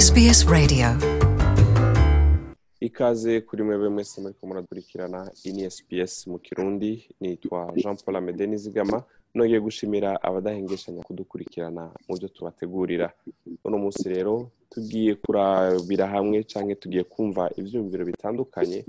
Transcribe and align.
SBS 0.00 0.46
Radio. 0.48 0.86
Ikaze 2.80 3.40
kuri 3.40 3.62
mwebwe 3.62 3.88
mwese 3.88 4.20
muriko 4.20 4.46
murakurikirana 4.46 5.30
ini 5.44 5.70
SPS 5.70 6.26
mu 6.26 6.38
kirundi 6.38 7.08
nitwa 7.20 7.72
Jean 7.76 7.96
Paul 7.96 8.16
Amede 8.16 8.46
Nizigama 8.46 9.02
nongeye 9.34 9.60
gushimira 9.60 10.22
abadahengeshanya 10.22 11.02
kudukurikirana 11.02 11.90
mu 12.08 12.16
byo 12.18 12.28
tubategurira. 12.28 13.12
Uno 13.64 13.78
munsi 13.78 14.08
rero 14.08 14.50
tugiye 14.70 15.14
kurabira 15.14 16.06
hamwe 16.06 16.42
canke 16.42 16.74
tugiye 16.74 17.04
kumva 17.04 17.50
ivyumviro 17.56 18.04
bitandukanye 18.04 18.84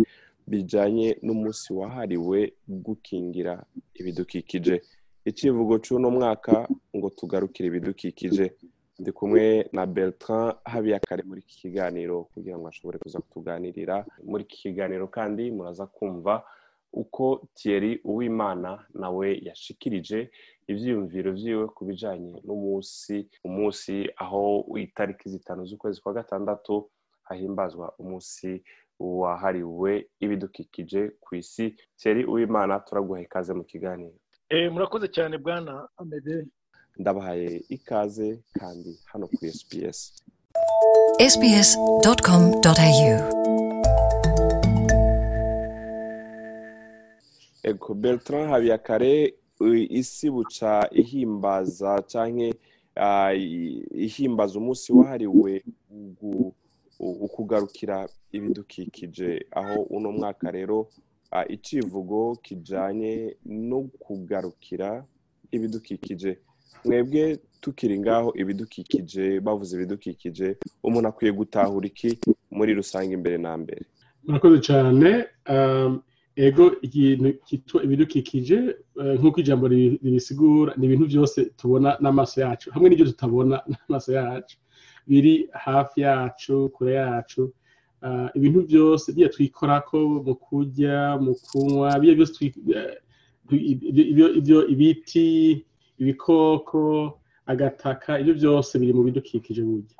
bijanye 0.47 1.17
n'umunsi 1.21 1.73
wahariwe 1.73 2.53
gukingira 2.67 3.63
ibidukikije. 3.93 4.81
Icivugo 5.25 5.79
c'uno 5.79 6.09
mwaka 6.11 6.67
ngo 6.95 7.09
tugarukire 7.09 7.67
ibidukikije. 7.67 8.53
Ndi 8.99 9.11
kumwe 9.11 9.69
na 9.71 9.85
Bertrand 9.85 10.55
Habiyakare 10.65 11.23
muri 11.23 11.41
iki 11.41 11.55
kiganiro 11.61 12.23
kugira 12.33 12.57
ngo 12.57 12.67
ashobore 12.67 12.97
kuza 12.99 13.19
kutuganirira. 13.19 14.05
Muri 14.23 14.43
iki 14.43 14.57
kiganiro 14.57 15.07
kandi 15.07 15.51
muraza 15.51 15.85
kumva 15.87 16.43
uko 16.93 17.47
Thierry 17.53 17.99
Uwimana 18.03 18.85
nawe 18.93 19.39
yashikirije 19.43 20.31
ivyiyumviro 20.67 21.31
vyiwe 21.35 21.67
ku 21.75 21.85
bijanye 21.85 22.39
n'umunsi 22.47 23.27
umunsi 23.43 24.09
aho 24.15 24.65
itariki 24.79 25.29
zitanu 25.29 25.65
z'ukwezi 25.67 26.01
kwa 26.01 26.13
gatandatu 26.13 26.89
hahimbazwa 27.27 27.93
umunsi 27.99 28.63
wahariwe 28.99 30.07
ibidukikije 30.19 31.01
ku 31.19 31.35
isi. 31.35 31.75
Thierry 31.99 32.23
Uwimana 32.25 32.79
turaguha 32.79 33.21
ikaze 33.21 33.53
mu 33.53 33.63
kiganiro. 33.63 34.15
Eh, 34.49 34.71
murakoze 34.71 35.07
cyane 35.11 35.37
bwana 35.37 35.87
amede 35.97 36.47
ndabahaye 36.99 37.63
ikaze 37.69 38.39
kandi 38.59 38.99
hano 39.05 39.27
kuri 39.27 39.51
SPS 39.51 39.97
Ego 47.63 47.93
Bertrand 47.93 48.49
Habiyakare 48.49 49.33
isi 49.89 50.29
buca 50.31 50.89
ihimbaza 50.91 52.01
i- 53.35 53.83
ihimbaza 54.05 54.59
umunsi 54.59 54.93
wahariwe 54.93 55.63
ukugarukira 56.99 58.07
ibidukikije. 58.31 59.45
Aho 59.51 59.81
uno 59.81 60.11
mwaka 60.11 60.51
rero 60.51 60.87
icivugo 61.49 62.35
kijanye 62.35 63.35
no 63.45 63.81
kugarukira 63.99 65.05
ibidukikije. 65.51 66.37
Mwebwe 66.85 67.39
tukiri 67.61 67.99
ngaho 67.99 68.33
ibidukikije 68.41 69.39
bavuze 69.39 69.75
ibidukikije 69.75 70.47
umuntu 70.83 71.07
akwiye 71.09 71.31
gutahura 71.33 71.85
iki 71.87 72.09
muri 72.51 72.71
rusange 72.73 73.13
imbere 73.13 73.37
na 73.37 73.57
mbere? 73.57 73.81
Murakoze 74.27 74.59
cyane. 74.67 75.09
Um, 75.49 76.01
ego 76.35 76.65
ikintu 76.81 77.29
cyitwa 77.47 77.79
ibidukikije 77.85 78.57
eh, 79.01 79.13
nk'uko 79.19 79.37
ijambo 79.39 79.65
ribi- 79.67 79.99
ribisigura 80.03 80.73
ni 80.77 80.85
ibintu 80.85 81.05
byose 81.11 81.39
tubona 81.57 81.97
n'amaso 82.01 82.41
yacu 82.41 82.71
hamwe 82.73 82.89
n'ibyo 82.89 83.05
tutabona 83.05 83.55
n'amaso 83.69 84.11
yacu. 84.13 84.57
Biri 85.07 85.49
hafi 85.53 86.01
yacu 86.01 86.69
kure 86.73 86.93
yacu. 86.93 87.53
Ah, 88.01 88.29
ibintu 88.37 88.61
byose 88.69 89.13
biya 89.13 89.29
twikorako 89.29 89.97
mu 90.25 90.35
kurya 90.35 91.17
mu 91.21 91.33
kunywa 91.47 91.97
byose 91.99 92.45
eh, 92.45 92.97
ibyo- 94.11 94.33
ibyo 94.39 94.57
ibiti 94.67 95.65
ibikoko 96.01 96.79
agataka 97.45 98.19
ibyo 98.21 98.33
byose 98.39 98.71
biri 98.79 98.93
mu 98.93 99.03
bidukikije 99.07 99.61
burya. 99.63 99.95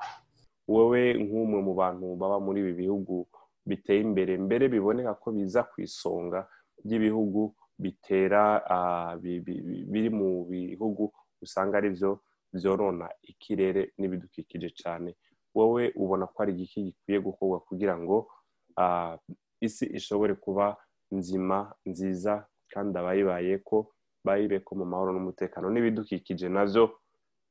Wowe 0.67 1.01
nk'umwe 1.23 1.59
mu 1.67 1.73
bantu 1.77 2.05
baba 2.19 2.37
muri 2.45 2.59
ibi 2.63 2.73
bihugu 2.81 3.27
biteye 3.69 4.01
imbere 4.01 4.33
mbere 4.45 4.65
biboneka 4.73 5.13
ko 5.21 5.27
biza 5.35 5.61
ku 5.69 5.75
isonga 5.85 6.39
ry'ibihugu 6.85 7.41
bitera 7.83 8.41
bi- 9.21 9.41
bi- 9.45 9.61
bi- 9.67 9.85
biri 9.91 10.09
mu 10.09 10.29
bihugu 10.49 11.03
usanga 11.43 11.77
ari 11.77 11.89
byo 11.95 12.11
byorona 12.55 13.07
ikirere 13.31 13.81
n'ibidukikije 13.99 14.69
cyane. 14.79 15.09
Wowe 15.55 15.83
ubona 16.01 16.25
ko 16.27 16.37
ari 16.43 16.51
igiki 16.55 16.79
gikwiye 16.87 17.19
gukorwa 17.27 17.57
kugira 17.67 17.93
ngo 18.01 18.17
isi 19.61 19.85
ishobore 19.97 20.33
kuba 20.35 20.65
nzima 21.11 21.57
nziza 21.85 22.33
kandi 22.71 22.93
abayibaye 22.97 23.57
ko 23.63 23.77
bayibe 24.25 24.57
ko 24.65 24.71
mu 24.79 24.85
mahoro 24.91 25.09
n'umutekano 25.13 25.69
n'ibidukikije 25.69 26.47
navyo 26.49 26.83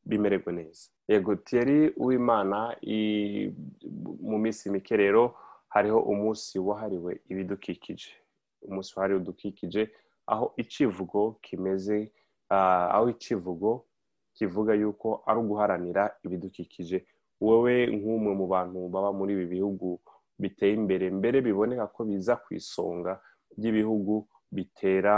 bimererwe 0.08 0.52
neza. 0.52 0.84
Yego 1.08 1.36
Thierry 1.46 1.92
Uwimana 1.96 2.76
i- 2.82 3.48
mu 4.30 4.36
minsi 4.42 4.70
mike 4.70 4.96
rero 4.96 5.22
hariho 5.74 5.98
umunsi 6.12 6.58
wahariwe 6.58 7.12
ibidukikije. 7.30 8.10
Umunsi 8.68 8.90
wahariwe 8.96 9.20
udukikije 9.20 9.82
aho 10.26 10.46
icivugo 10.56 11.20
kimeze 11.44 12.12
ah, 12.50 12.88
aho 12.96 13.08
icivugo 13.14 13.84
kivuga 14.36 14.72
yuko 14.74 15.22
ari 15.26 15.38
uguharanira 15.40 16.02
ibidukikije. 16.24 16.98
Wowe 17.40 17.74
nk'umwe 17.96 18.32
mu 18.40 18.46
bantu 18.46 18.78
baba 18.92 19.10
muri 19.12 19.32
ibi 19.36 19.46
bihugu 19.56 20.00
biteye 20.38 20.72
imbere 20.74 21.06
mbere 21.10 21.36
biboneka 21.46 21.86
ko 21.94 22.00
biza 22.08 22.34
ku 22.42 22.54
isonga 22.58 23.12
ry'ibihugu 23.58 24.26
bitera 24.54 25.16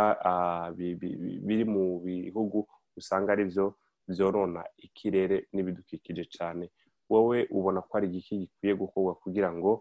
bi- 0.76 0.94
bi- 1.00 1.16
bi- 1.22 1.40
biri 1.46 1.64
mu 1.64 2.00
bihugu 2.04 2.58
usanga 2.96 3.32
ari 3.32 3.44
byo 3.50 3.66
byorona 4.08 4.62
ikirere 4.86 5.36
n'ibidukikije 5.52 6.24
cyane. 6.36 6.64
Wowe 7.10 7.38
ubona 7.56 7.80
ko 7.86 7.92
ari 7.98 8.06
igiki 8.10 8.34
gikwiye 8.42 8.74
gukorwa 8.82 9.12
kugira 9.22 9.50
ngo 9.52 9.72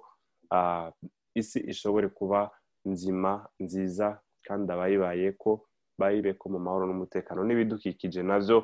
isi 1.36 1.60
ishobore 1.72 2.08
kuba 2.10 2.40
nzima 2.86 3.32
nziza 3.60 4.08
kandi 4.46 4.68
abayibaye 4.72 5.32
ko 5.42 5.52
bayibe 6.00 6.34
ko 6.40 6.46
mu 6.54 6.60
mahoro 6.60 6.86
n'umutekano. 6.88 7.44
N'ibidukikije 7.44 8.22
navyo 8.24 8.58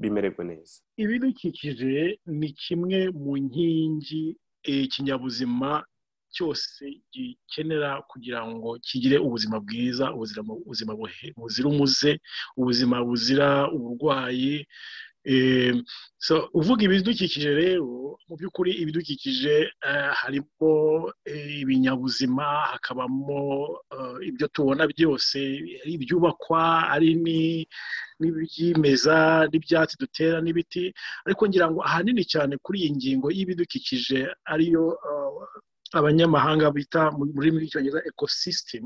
bimererwe 0.00 0.42
neza. 0.44 0.80
Ibidukikije 0.96 2.18
ni 2.26 2.48
kimwe 2.62 3.10
mu 3.22 3.32
nkingi 3.44 4.24
eh, 4.64 4.84
ikinyabuzima 4.86 5.84
cyose 6.34 6.82
gikenera 7.12 7.90
kugira 8.10 8.40
ngo 8.48 8.78
kigire 8.86 9.16
ubuzima 9.26 9.56
bwiza 9.64 10.04
ubuzima 10.14 10.92
buzira 11.36 11.66
umuze 11.72 12.10
ubuzima 12.56 12.96
buzira 13.06 13.48
uburwayi 13.76 14.66
Eh, 15.24 15.70
so 16.18 16.50
uvuga 16.58 16.82
ibidukikije 16.82 17.50
rero 17.54 18.18
mu 18.26 18.34
by'ukuri 18.38 18.70
ibidukikije 18.82 19.54
eh, 19.88 20.10
harimo 20.20 20.72
eh, 21.24 21.62
ibinyabuzima 21.62 22.42
hakabamo 22.74 23.42
eh, 23.94 24.28
ibyo 24.28 24.46
tubona 24.50 24.82
byose 24.90 25.38
ari 25.82 25.92
ibyubakwa 25.94 26.62
ari 26.94 27.14
ni- 27.24 27.62
n'ibyimeza 28.18 29.16
n'ibyatsi 29.50 29.94
dutera 30.02 30.38
n'ibiti 30.42 30.84
ariko 31.26 31.42
ngira 31.46 31.66
ngo 31.70 31.80
ahanini 31.86 32.24
cyane 32.32 32.54
kuri 32.64 32.76
iyi 32.82 32.90
ngingo 32.98 33.26
y'ibidukikije 33.36 34.18
ariyo 34.52 34.84
abanyamahanga 35.98 36.70
bita 36.76 37.10
mu 37.16 37.24
rurimi 37.36 37.58
rw'icyongereza 37.60 38.00
ecosystem. 38.10 38.84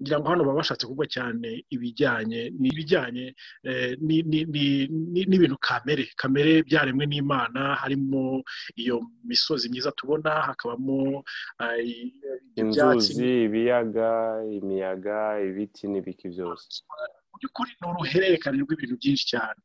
Ngira 0.00 0.18
ngo 0.18 0.28
hano 0.28 0.42
baba 0.44 0.58
bashatse 0.60 0.84
kuvuga 0.86 1.06
cyane 1.16 1.48
ibijyanye 1.74 2.40
n'ibijyanye 2.60 3.26
eh, 3.68 3.90
ni- 4.06 4.22
ni- 4.30 4.46
ni- 4.54 4.88
ni- 5.12 5.26
n'ibintu 5.30 5.56
kamere. 5.66 6.04
Kamere 6.20 6.62
byaremwe 6.66 7.04
n'imana 7.06 7.60
harimo 7.82 8.42
iyo 8.76 8.96
misozi 9.24 9.68
myiza 9.70 9.92
tubona 9.98 10.30
hakabamo 10.48 11.22
inzuzi 12.60 13.44
ibiyaga 13.46 14.10
imiyaga 14.58 15.18
ibiti 15.48 15.86
n'ibiki 15.88 16.26
byose. 16.34 16.82
By'ukuri 17.42 17.70
ni 17.80 17.86
uruhererekane 17.90 18.56
rw'ibintu 18.62 18.94
byinshi 19.02 19.24
cyane. 19.34 19.58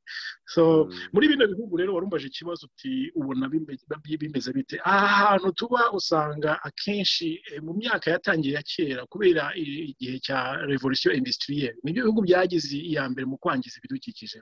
So 0.49 0.63
Mm. 0.89 0.91
muri 1.13 1.25
bino 1.29 1.45
bihugu 1.47 1.77
rero 1.77 1.93
warumvaje 1.93 2.27
ikibazo 2.27 2.65
uti 2.65 3.11
ubona 3.19 3.45
bime- 3.51 3.77
bi- 4.03 4.17
bimeze 4.17 4.49
bite? 4.57 4.75
Aha 4.83 5.07
hantu 5.37 5.51
tuba 5.53 5.91
usanga 5.93 6.57
akenshi 6.67 7.37
eh, 7.53 7.61
mu 7.61 7.73
myaka 7.77 8.11
yatangiye 8.15 8.53
ya 8.57 8.63
kera 8.63 9.03
kubera 9.11 9.51
igihe 9.55 10.17
cya 10.25 10.39
revolution 10.71 11.13
industrielle 11.15 11.75
ni 11.83 11.91
byo 11.93 12.03
bihugu 12.07 12.21
byagize 12.27 12.77
iya 12.79 13.03
mbere 13.11 13.25
mu 13.29 13.37
kwangiza 13.37 13.75
ibidukikije. 13.79 14.39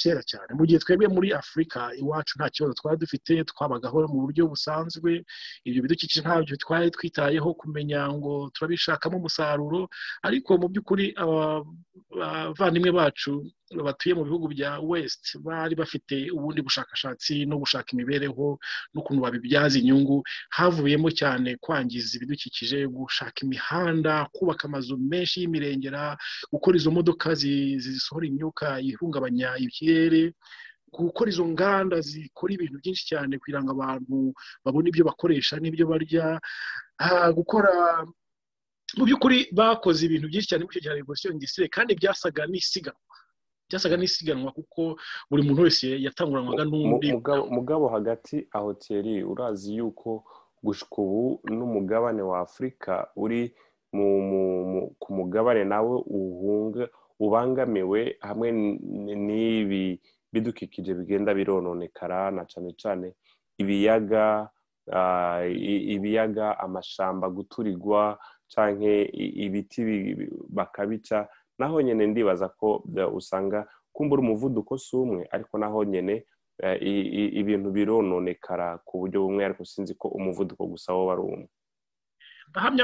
Kera 0.00 0.22
cyane. 0.30 0.50
Mu 0.58 0.62
gihe 0.68 0.78
twebwe 0.78 1.08
muri 1.08 1.28
afurika 1.32 1.80
iwacu 2.00 2.32
nta 2.38 2.46
kibazo 2.54 2.74
twari 2.78 2.96
dufite 3.02 3.32
twabagaho 3.50 4.04
mu 4.12 4.18
buryo 4.28 4.46
busanzwe. 4.52 5.24
Ibyo 5.64 5.80
bidukikije 5.82 6.20
ntabyo 6.20 6.54
twari 6.60 6.90
twitayeho 6.92 7.48
kumenya 7.56 8.00
ngo 8.12 8.50
turabishakamo 8.54 9.16
umusaruro. 9.18 9.88
Ariko 10.22 10.50
mu 10.60 10.66
by'ukuri 10.68 11.06
abavandimwe 12.68 12.92
bacu 12.92 13.32
batuye 13.84 14.12
mu 14.14 14.24
bihugu 14.28 14.46
bya 14.52 14.80
west 14.80 15.24
bari 15.40 15.74
bafite 15.74 16.30
ubundi 16.36 16.60
bushakashatsi 16.62 17.46
no 17.48 17.56
gushaka 17.58 17.88
imibereho 17.96 18.58
n'ukuntu 18.92 19.20
babibyaza 19.24 19.78
inyungu 19.80 20.20
havuyemo 20.56 21.08
cyane 21.20 21.56
kwangiza 21.60 22.16
ibidukikije 22.16 22.86
gushaka 22.86 23.38
imihanda 23.44 24.28
kubaka 24.32 24.68
amazu 24.68 24.96
menshi 25.00 25.40
y'imirengera 25.40 26.16
gukora 26.52 26.76
izo 26.76 26.90
modoka 26.92 27.32
zi- 27.40 27.78
zisohora 27.80 28.26
imyuka 28.28 28.66
ihungabanya 28.80 29.48
ikirere 29.64 30.32
gukora 30.92 31.28
izo 31.32 31.44
nganda 31.48 31.96
zikora 32.00 32.52
ibintu 32.56 32.76
byinshi 32.80 33.04
cyane 33.10 33.32
kugira 33.40 33.60
ngo 33.64 33.70
abantu 33.76 34.16
babone 34.64 34.88
ibyo 34.92 35.04
bakoresha 35.08 35.56
n'ibyo 35.60 35.84
barya 35.90 36.40
gukora 37.36 37.72
mu 38.96 39.04
by'ukuri 39.04 39.38
bakoze 39.52 40.00
ibintu 40.06 40.26
byinshi 40.30 40.48
cyane 40.48 40.64
muri 40.64 40.78
icyo 40.80 40.90
gihe 40.94 41.34
indisitire 41.34 41.68
kandi 41.68 41.92
byasaga 42.00 42.42
n'isiganwa. 42.48 43.04
Byasaga 43.68 43.96
n'isiganwa 44.00 44.50
kuko 44.56 44.96
buri 45.30 45.42
muntu 45.44 45.62
wese 45.68 45.86
yatanguranwaga 46.06 46.64
n'undi. 46.64 47.08
Mugabo 47.56 47.84
hagati 47.92 48.48
aho 48.56 48.74
teri 48.74 49.20
urazi 49.24 49.76
yuko 49.76 50.24
gushika 50.64 50.96
ubu 51.04 51.40
n'umugabane 51.56 52.22
wa 52.22 52.40
afurika 52.40 52.92
uri 53.16 53.52
ku 55.00 55.08
mugabane 55.18 55.64
nawe 55.64 55.94
uhunga 56.18 56.88
ubangamiwe 57.20 58.16
hamwe 58.20 58.48
n'ibi 59.26 60.00
bidukikije 60.32 60.94
bigenda 60.94 61.34
birononekara 61.34 62.30
na 62.30 62.42
cyane 62.50 62.70
cyane 62.80 63.06
ibiyaga 63.60 64.48
ibiyaga 65.94 66.58
amashamba 66.58 67.28
guturigwa 67.30 68.18
cyangwa 68.52 68.90
ibiti 69.44 69.80
bakabica 70.48 71.28
naho 71.58 71.80
nyine 71.82 72.06
ndibaza 72.06 72.48
ko 72.48 72.82
usanga 73.18 73.66
kumbura 73.92 74.22
umuvuduko 74.22 74.78
si 74.78 74.96
umwe 74.96 75.22
ariko 75.30 75.58
naho 75.58 75.84
nyine 75.84 76.24
ibintu 77.40 77.68
birononekara 77.70 78.78
ku 78.86 78.98
buryo 79.00 79.22
bumwe 79.22 79.42
ariko 79.44 79.64
sinzi 79.64 79.94
ko 79.94 80.08
umuvuduko 80.08 80.66
gusa 80.66 80.92
wo 80.94 81.06
wari 81.06 81.22
umwe. 81.22 81.48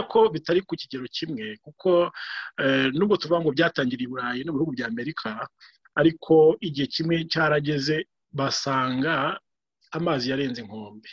Ko 0.09 0.29
bitari 0.29 0.61
ku 0.63 0.77
kigero 0.77 1.07
kimwe 1.11 1.57
kuko 1.65 2.11
nubwo 2.95 3.17
tuvuga 3.17 3.41
ngo 3.41 3.51
byatangiriye 3.57 4.07
i 4.07 4.11
burayi 4.13 4.41
no 4.45 4.53
mu 4.53 4.59
bihugu 4.59 4.73
bya 4.77 4.87
amerika 4.93 5.49
ariko 5.97 6.57
igihe 6.61 6.87
kimwe 6.87 7.25
cyarageze 7.33 8.07
basanga 8.33 9.41
amazi 9.97 10.31
yarenze 10.31 10.61
inkombe. 10.63 11.09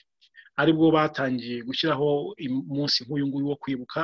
Ari 0.61 0.71
bwo 0.77 0.87
batangiye 0.95 1.57
gushyiraho 1.67 2.09
umunsi 2.69 2.97
nk'uyu 3.03 3.25
nguyu 3.27 3.47
wo 3.51 3.55
kwibuka 3.61 4.01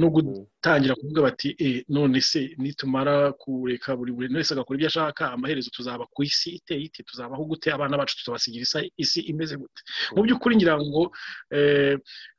no 0.00 0.06
gutangira 0.14 0.94
kuvuga 0.98 1.20
bati 1.30 1.48
none 1.88 2.18
se 2.20 2.40
nitumara 2.58 3.32
kureka 3.40 3.96
buri 3.96 4.12
buri 4.12 4.28
wese 4.34 4.50
agakora 4.54 4.76
ibyo 4.76 4.88
ashaka 4.90 5.22
amaherezo 5.34 5.70
tuzaba 5.70 6.04
ku 6.14 6.22
isi 6.26 6.50
iteye 6.58 6.82
ite 6.88 7.00
tuzabaho 7.08 7.44
gute 7.50 7.68
abana 7.72 7.96
bacu 8.00 8.16
tuzabasigira 8.18 8.64
isi 8.96 9.20
imeze 9.30 9.54
gute? 9.56 9.80
Mu 10.14 10.22
by'ukuri 10.24 10.56
ngira 10.58 10.74
ngo 10.82 11.02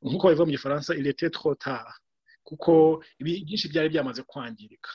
nk'uko 0.06 0.24
babivuga 0.28 0.46
mu 0.48 0.52
gifaransa 0.58 0.92
irete 1.00 1.30
trotara 1.30 1.94
kuko 2.48 3.02
byinshi 3.20 3.68
byari 3.74 3.90
byamaze 3.90 4.22
kwangirika. 4.30 4.92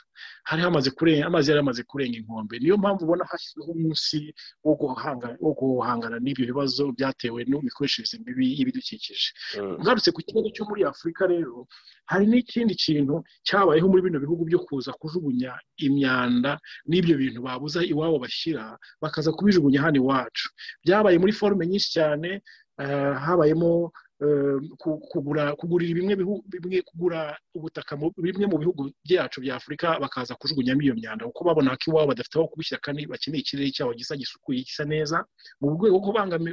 Hari 0.48 0.62
hamaze 0.62 0.90
kurenga 0.94 1.26
amazi 1.26 1.50
yari 1.50 1.58
yamaze 1.60 1.82
kurenga 1.82 2.16
inkombe. 2.22 2.58
Niyo 2.62 2.76
mpamvu 2.78 3.02
ubona 3.04 3.24
hashyizweho 3.30 3.70
umunsi 3.74 4.18
wo 4.64 5.52
guhangana 5.58 6.16
n'ibyo 6.22 6.44
bibazo 6.46 6.92
byatewe 6.96 7.44
n'imikoreshereze 7.48 8.18
mibi 8.24 8.44
y'ibidukikije. 8.58 9.28
Ngarutse 9.82 10.10
ku 10.14 10.20
kibazo 10.26 10.48
cyo 10.54 10.64
muri 10.68 10.80
afurika 10.86 11.26
rero 11.26 11.66
hari 12.10 12.24
n'ikindi 12.30 12.74
kintu 12.78 13.24
cyabayeho 13.46 13.86
muri 13.90 14.02
bino 14.06 14.18
bihugu 14.22 14.42
byo 14.46 14.58
kuza 14.66 14.92
kujugunya 15.00 15.52
imyanda 15.86 16.52
n'ibyo 16.88 17.14
bintu 17.18 17.38
babuza 17.42 17.80
iwabo 17.84 18.18
bashyira 18.24 18.78
bakaza 19.02 19.32
kubijugunya 19.34 19.82
hano 19.82 19.96
iwacu. 19.98 20.46
Byabaye 20.84 21.16
muri 21.18 21.32
forume 21.34 21.66
nyinshi 21.66 21.90
cyane 21.96 22.28
habayemo 23.24 23.92
kugura 25.10 25.56
kugurira 25.56 25.94
bimwe 25.94 26.14
bimwe 26.52 26.78
kugura 26.84 27.20
ubutaka 27.56 27.96
bimwe 27.96 28.44
mu 28.46 28.56
bihugu 28.60 28.90
byacu 29.04 29.40
bya 29.40 29.56
afurika 29.56 29.96
bakaza 30.00 30.34
kujugunyamo 30.36 30.82
iyo 30.84 30.94
myanda 30.94 31.24
kuko 31.26 31.44
babona 31.44 31.70
ko 31.80 31.84
iwabo 31.90 32.08
badafite 32.12 32.36
aho 32.38 32.48
kubishyira 32.52 32.80
kandi 32.84 33.06
bakeneye 33.08 33.40
ikirere 33.40 33.70
cyabo 33.72 33.94
gisa 33.96 34.16
gisukuye 34.20 34.60
gisa 34.66 34.84
neza 34.84 35.24
mu 35.60 35.70
rwego 35.72 35.96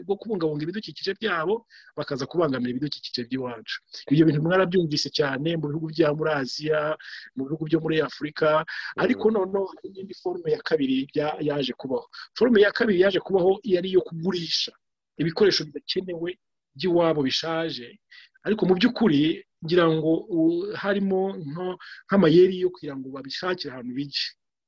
rwo 0.04 0.16
kubungabunga 0.16 0.64
ibidukikije 0.64 1.12
byabo 1.20 1.66
bakaza 1.98 2.24
kubangamira 2.26 2.72
ibidukikije 2.72 3.22
by'iwacu. 3.28 3.76
Ibyo 4.12 4.24
bintu 4.26 4.42
mwarabyumvise 4.48 5.10
cyane 5.12 5.58
mu 5.60 5.68
bihugu 5.68 5.88
bya 5.92 6.14
muri 6.16 6.32
aziya 6.40 6.96
mu 7.36 7.42
bihugu 7.46 7.64
byo 7.68 7.80
muri 7.84 7.96
afurika 8.02 8.64
ariko 9.04 9.28
noneho 9.32 9.66
hari 9.76 9.88
n'indi 9.94 10.14
forume 10.22 10.52
ya 10.56 10.62
kabiri 10.64 11.08
yaje 11.48 11.74
kubaho. 11.76 12.08
Forume 12.38 12.62
ya 12.64 12.72
kabiri 12.72 13.02
yaje 13.04 13.20
kubaho 13.20 13.60
yari 13.64 13.90
iyo 13.92 14.02
kugurisha 14.08 14.72
ibikoresho 15.18 15.66
bidakenewe 15.68 16.38
by'iwabo 16.78 17.22
bishaje. 17.28 17.88
Ariko 18.46 18.62
mu 18.70 18.74
by'ukuri 18.80 19.22
ngira 19.66 19.86
ngo 19.96 20.12
harimo 20.82 21.22
nk'amayeri 22.08 22.56
yo 22.64 22.70
kugira 22.74 22.94
ngo 22.98 23.08
babishakire 23.16 23.72
ahantu 23.74 23.94
bijye. 23.98 24.28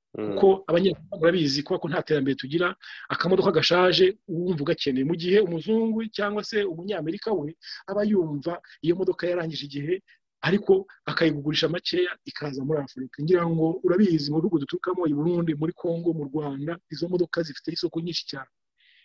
Kuko 0.09 0.47
abanyarwanda 0.69 1.17
barabizi 1.21 1.61
ko 1.63 1.77
nta 1.89 2.01
terambere 2.01 2.35
tugira 2.35 2.67
akamodoka 3.13 3.51
gashaje 3.53 4.05
wumva 4.27 4.61
ugakeneye. 4.65 5.05
Mu 5.05 5.13
gihe 5.21 5.37
umuzungu 5.45 5.99
cyangwa 6.17 6.41
se 6.43 6.57
umunyamerika 6.71 7.29
we 7.33 7.53
aba 7.89 8.01
yumva 8.09 8.53
iyo 8.81 8.95
modoka 8.97 9.27
yarangije 9.29 9.65
igihe 9.69 9.95
ariko 10.41 10.87
akayigugurisha 11.05 11.69
makeya 11.69 12.11
ikaza 12.25 12.63
muri 12.65 12.79
afurika. 12.81 13.15
Ngira 13.23 13.43
ngo 13.47 13.65
urabizi 13.85 14.31
mu 14.33 14.37
bihugu 14.41 14.59
duturukamo 14.65 15.05
i 15.07 15.13
burundi 15.13 15.51
muri 15.61 15.73
congo 15.77 16.09
mu 16.17 16.23
rwanda 16.29 16.73
izo 16.91 17.05
modoka 17.07 17.43
zifite 17.45 17.69
isoko 17.77 17.99
nyinshi 18.01 18.25
cyane. 18.31 18.49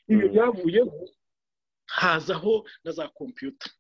Ibyo 0.09 0.27
byavuyeho 0.33 0.95
hazaho 1.86 2.64
na 2.84 2.92
za 2.92 3.08
kompiyuta 3.08 3.70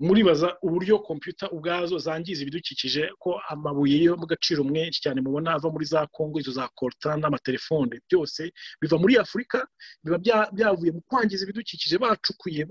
muribaza 0.00 0.54
uburyo 0.62 0.98
kompiyuta 1.02 1.50
ubwazo 1.50 1.98
zangiza 1.98 2.42
ibidukikije 2.42 3.10
ko 3.18 3.40
amabuye 3.50 3.98
yo 4.06 4.14
mu 4.16 4.26
gaciro 4.30 4.62
menshi 4.64 5.00
cyane 5.02 5.18
mubona 5.20 5.54
ava 5.58 5.70
muri 5.74 5.84
za 5.90 6.06
kongo 6.06 6.38
izo 6.40 6.52
za 6.54 6.68
korota 6.70 7.16
n'amatelefone 7.18 7.98
byose 8.06 8.52
biva 8.80 8.94
muri 9.02 9.16
afurika 9.18 9.66
biba 10.04 10.18
byavuye 10.54 10.90
mu 10.94 11.00
kwangiza 11.02 11.42
ibidukikije 11.44 11.98
bacukuye 11.98 12.62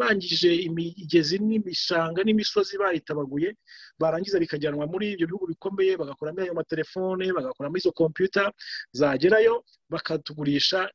bangije 0.00 0.50
imigezi 0.68 1.36
n'ibishanga 1.44 2.24
n'imisozi 2.24 2.78
bayitabaguye 2.80 3.52
barangiza 4.00 4.38
bikajyanwa 4.40 4.86
muri 4.88 5.12
ibyo 5.12 5.26
bihugu 5.28 5.46
bikomeye 5.52 5.92
bagakoramo 6.00 6.40
ayo 6.40 6.54
matelefone 6.56 7.24
bagakoramo 7.36 7.76
izo 7.76 7.92
kompiyuta 7.92 8.48
zagerayo 8.96 9.60
bakatugurisha 9.92 10.88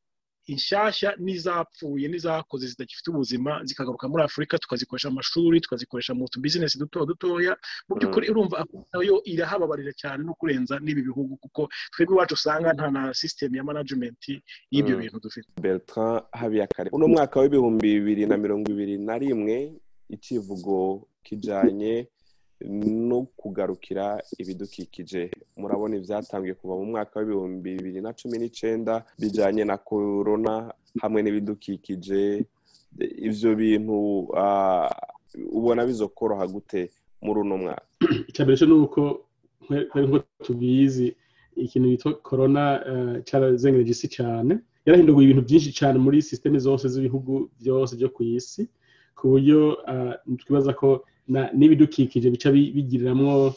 inshyashya 0.54 1.10
n'izapfuye 1.24 2.06
n'izakoze 2.10 2.66
zidafite 2.72 3.08
ubuzima 3.14 3.52
zikagaruka 3.68 4.06
muri 4.12 4.22
afurika 4.24 4.58
tukazikoresha 4.58 5.08
amashuri 5.14 5.62
tukazikoresha 5.62 6.14
mu 6.18 6.26
tubizinesi 6.34 6.80
duto 6.82 7.06
dutoya. 7.06 7.54
Mu 7.88 7.94
by'ukuri 7.98 8.26
urumva 8.32 8.66
na 8.94 9.00
yo 9.10 9.22
irahababarira 9.32 9.94
cyane 10.02 10.24
no 10.24 10.34
kurenza 10.40 10.80
n'ibi 10.84 11.02
bihugu 11.10 11.38
kuko 11.44 11.70
twebwe 11.94 12.14
iwacu 12.16 12.34
usanga 12.34 12.74
nta 12.74 12.88
na 12.92 13.02
sisiteme 13.14 13.58
ya 13.58 13.64
manajimenti 13.64 14.34
y'ibyo 14.74 14.98
bintu 14.98 15.20
dufite. 15.26 15.48
Bertrand 15.62 16.24
habiyakare 16.40 16.90
uno 16.92 17.08
mwaka 17.08 17.40
w'ibihumbi 17.40 17.88
bibiri 18.00 18.24
na 18.26 18.38
mirongo 18.38 18.66
ibiri 18.72 18.98
na 18.98 19.16
rimwe 19.22 19.56
ikivugo 20.10 21.08
kijyanye 21.24 22.08
no 23.10 23.20
kugarukira 23.40 24.06
ibidukikije. 24.42 25.32
Murabona 25.58 25.96
ibyatangiye 25.96 26.54
kuva 26.60 26.76
mu 26.80 26.86
mwaka 26.92 27.20
w'ibihumbi 27.20 27.70
bibiri 27.78 28.02
na 28.02 28.12
cumi 28.14 28.36
n'icyenda 28.40 28.94
bijyanye 29.20 29.64
na 29.66 29.78
korona 29.78 30.74
hamwe 31.02 31.20
n'ibidukikije. 31.24 32.46
Ibyo 33.28 33.50
bintu 33.56 33.96
ubona 35.52 35.86
bizokoroha 35.86 36.48
gute 36.48 36.90
muri 37.22 37.40
uno 37.40 37.58
mwaka? 37.58 37.86
Icya 38.30 38.44
mbere 38.46 38.58
cyo 38.60 38.68
ni 38.68 38.74
uko 38.74 39.02
nk'uko 39.70 40.18
tubizi 40.44 41.08
ikintu 41.56 41.88
bitwa 41.92 42.12
korona 42.28 42.64
cyarazengereje 43.28 43.92
isi 43.92 44.08
cyane. 44.18 44.54
Yarahinduye 44.86 45.24
ibintu 45.26 45.44
byinshi 45.48 45.72
cyane 45.80 45.98
muri 46.00 46.22
sisiteme 46.22 46.60
zose 46.60 46.88
z'ibihugu 46.90 47.50
byose 47.62 47.92
byo 48.00 48.10
ku 48.16 48.24
isi 48.24 48.62
ku 49.18 49.24
buryo 49.36 49.60
twibaza 50.40 50.72
ko 50.74 51.04
n'ibidukikije 51.58 52.28
bica 52.34 52.50
bigiriramwo 52.52 53.54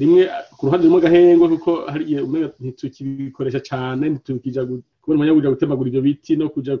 rimwe 0.00 0.22
ku 0.56 0.62
ruhande 0.66 0.84
rumwe 0.88 1.00
agahengo 1.00 1.44
kuko 1.52 1.70
hari 1.92 2.02
igihe 2.04 2.20
ntitukibikoresha 2.62 3.60
cyane 3.68 4.04
ntitukijya 4.08 4.62
kubona 5.00 5.16
umwanya 5.16 5.32
wo 5.32 5.38
kujya 5.38 5.54
gutemagura 5.54 5.88
ibyo 5.90 6.02
biti 6.06 6.32
no 6.40 6.46
kujya 6.54 6.74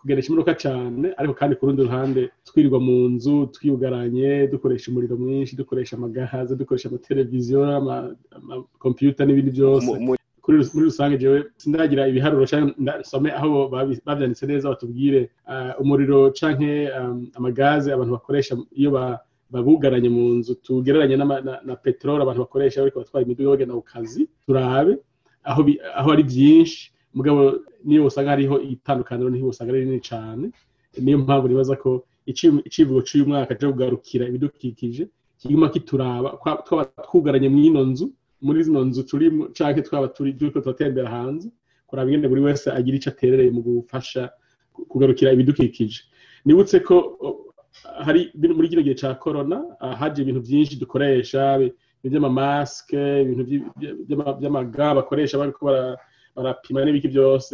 kugeresha 0.00 0.28
imodoka 0.32 0.54
cyane 0.64 1.06
ariko 1.18 1.34
kandi 1.40 1.52
ku 1.56 1.66
rundi 1.68 1.82
ruhande 1.86 2.20
twirirwa 2.48 2.78
mu 2.86 2.96
nzu 3.12 3.34
twiyugaranye 3.54 4.30
dukoresha 4.52 4.88
umuriro 4.90 5.16
mwinshi 5.22 5.56
dukoresha 5.60 5.96
amagahaza 5.96 6.56
dukoresha 6.56 6.88
amateleviziyo 6.88 7.60
amakompiyuta 8.38 9.24
n'ibindi 9.24 9.50
byose. 9.56 9.86
Muri 10.46 10.84
rusange 10.84 11.18
jewe 11.18 11.44
sindagira 11.56 12.08
ibiharuro 12.08 12.44
cyangwa 12.46 12.98
nsome 13.00 13.30
aho 13.32 13.68
babyanditse 14.06 14.46
neza 14.46 14.68
batubwire. 14.68 15.30
Umuriro 15.82 16.30
canke 16.38 16.88
amagaze 17.38 17.88
abantu 17.92 18.12
bakoresha 18.16 18.52
iyo 18.76 18.90
babugaranye 19.50 20.08
mu 20.08 20.24
nzu 20.38 20.54
tugereranye 20.64 21.16
na 21.66 21.74
peteroli 21.82 22.22
abantu 22.22 22.40
bakoresha 22.44 22.80
bariko 22.80 22.98
batwara 23.00 23.24
imiduga 23.24 23.50
bagenda 23.50 23.74
ku 23.74 23.82
kazi 23.82 24.28
turabe. 24.46 24.98
Aho 25.44 26.08
ari 26.12 26.22
byinshi. 26.22 26.92
Mugabo 27.14 27.40
niyo 27.84 28.06
usanga 28.06 28.30
hariho 28.34 28.60
itandukaniro 28.60 29.30
ni 29.30 29.40
ho 29.40 29.48
usanga 29.48 29.70
ari 29.72 29.80
rinini 29.86 30.00
cyane 30.02 30.50
niyo 30.98 31.18
mpamvu 31.24 31.48
nibaza 31.48 31.76
ko 31.76 32.04
icivugo 32.66 33.00
cy'uyu 33.06 33.26
mwaka 33.26 33.54
cyo 33.54 33.70
kugarukira 33.72 34.26
ibidukikije 34.28 35.08
kiguma 35.38 35.68
kituraba 35.70 36.28
twaba 36.66 36.84
twugaranye 37.06 37.48
mu 37.48 37.58
ino 37.64 37.80
nzu 37.86 38.06
muri 38.46 38.58
zino 38.66 38.80
nzu 38.84 39.02
turimo 39.10 39.42
canke 39.56 39.82
twaba 39.86 40.08
turi 40.14 40.30
turiko 40.38 40.60
turatembera 40.60 41.08
hanze 41.16 41.48
kuraba 41.88 42.08
ingene 42.08 42.28
buri 42.28 42.42
wese 42.46 42.66
agira 42.78 42.96
icyo 42.98 43.10
aterereye 43.12 43.50
mu 43.56 43.60
gufasha 43.66 44.22
kugarukira 44.90 45.32
ibidukikije. 45.32 46.00
Nibutse 46.44 46.76
ko 46.86 46.96
hari 48.06 48.20
muri 48.56 48.68
kino 48.70 48.82
gihe 48.86 48.94
cya 49.00 49.14
korona 49.14 49.56
haje 50.00 50.18
ibintu 50.22 50.40
byinshi 50.46 50.76
dukoresha 50.82 51.40
by'amamasike 52.04 53.00
ibintu 53.24 53.42
by'amaga 54.40 54.86
bakoresha 54.98 55.38
bariko 55.40 55.60
barapima 56.36 56.84
n'ibiki 56.84 57.08
byose. 57.14 57.52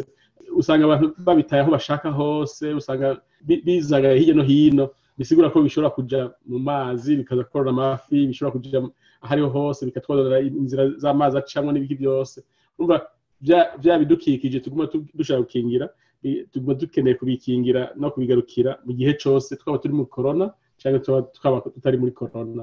Usanga 0.60 0.84
abantu 0.84 1.06
babitaye 1.26 1.62
aho 1.62 1.70
bashaka 1.76 2.08
hose 2.10 2.64
usanga 2.80 3.20
bizaga 3.64 4.08
hirya 4.18 4.34
no 4.34 4.42
hino. 4.50 4.86
Bisigura 5.20 5.52
ko 5.52 5.60
bishobora 5.60 5.90
kuja 5.92 6.20
mu 6.50 6.58
mazi 6.68 7.10
bikaza 7.20 7.44
korora 7.44 7.70
amafi 7.76 8.18
bishobora 8.30 8.54
kuja 8.56 8.78
ahariho 9.24 9.48
hose 9.56 9.80
bikatwononera 9.86 10.40
inzira 10.40 10.82
z'amazi 11.02 11.36
acamwo 11.38 11.70
n'ibiki 11.72 11.96
byose. 12.02 12.36
Urumva 12.80 12.96
bya 13.82 13.94
bidukikije 14.00 14.60
tuguma 14.64 14.88
dushaka 15.18 15.40
gukingira 15.44 15.86
tuguma 16.52 16.74
dukeneye 16.80 17.14
kubikingira 17.20 17.92
no 18.00 18.08
kubigarukira 18.12 18.70
mu 18.84 18.92
gihe 18.98 19.12
cyose 19.20 19.50
twaba 19.60 19.78
turi 19.80 19.92
muri 19.94 20.08
korona 20.08 20.46
cyangwa 20.80 20.98
twaba 21.36 21.56
tutari 21.74 21.96
muri 22.00 22.12
korona 22.16 22.62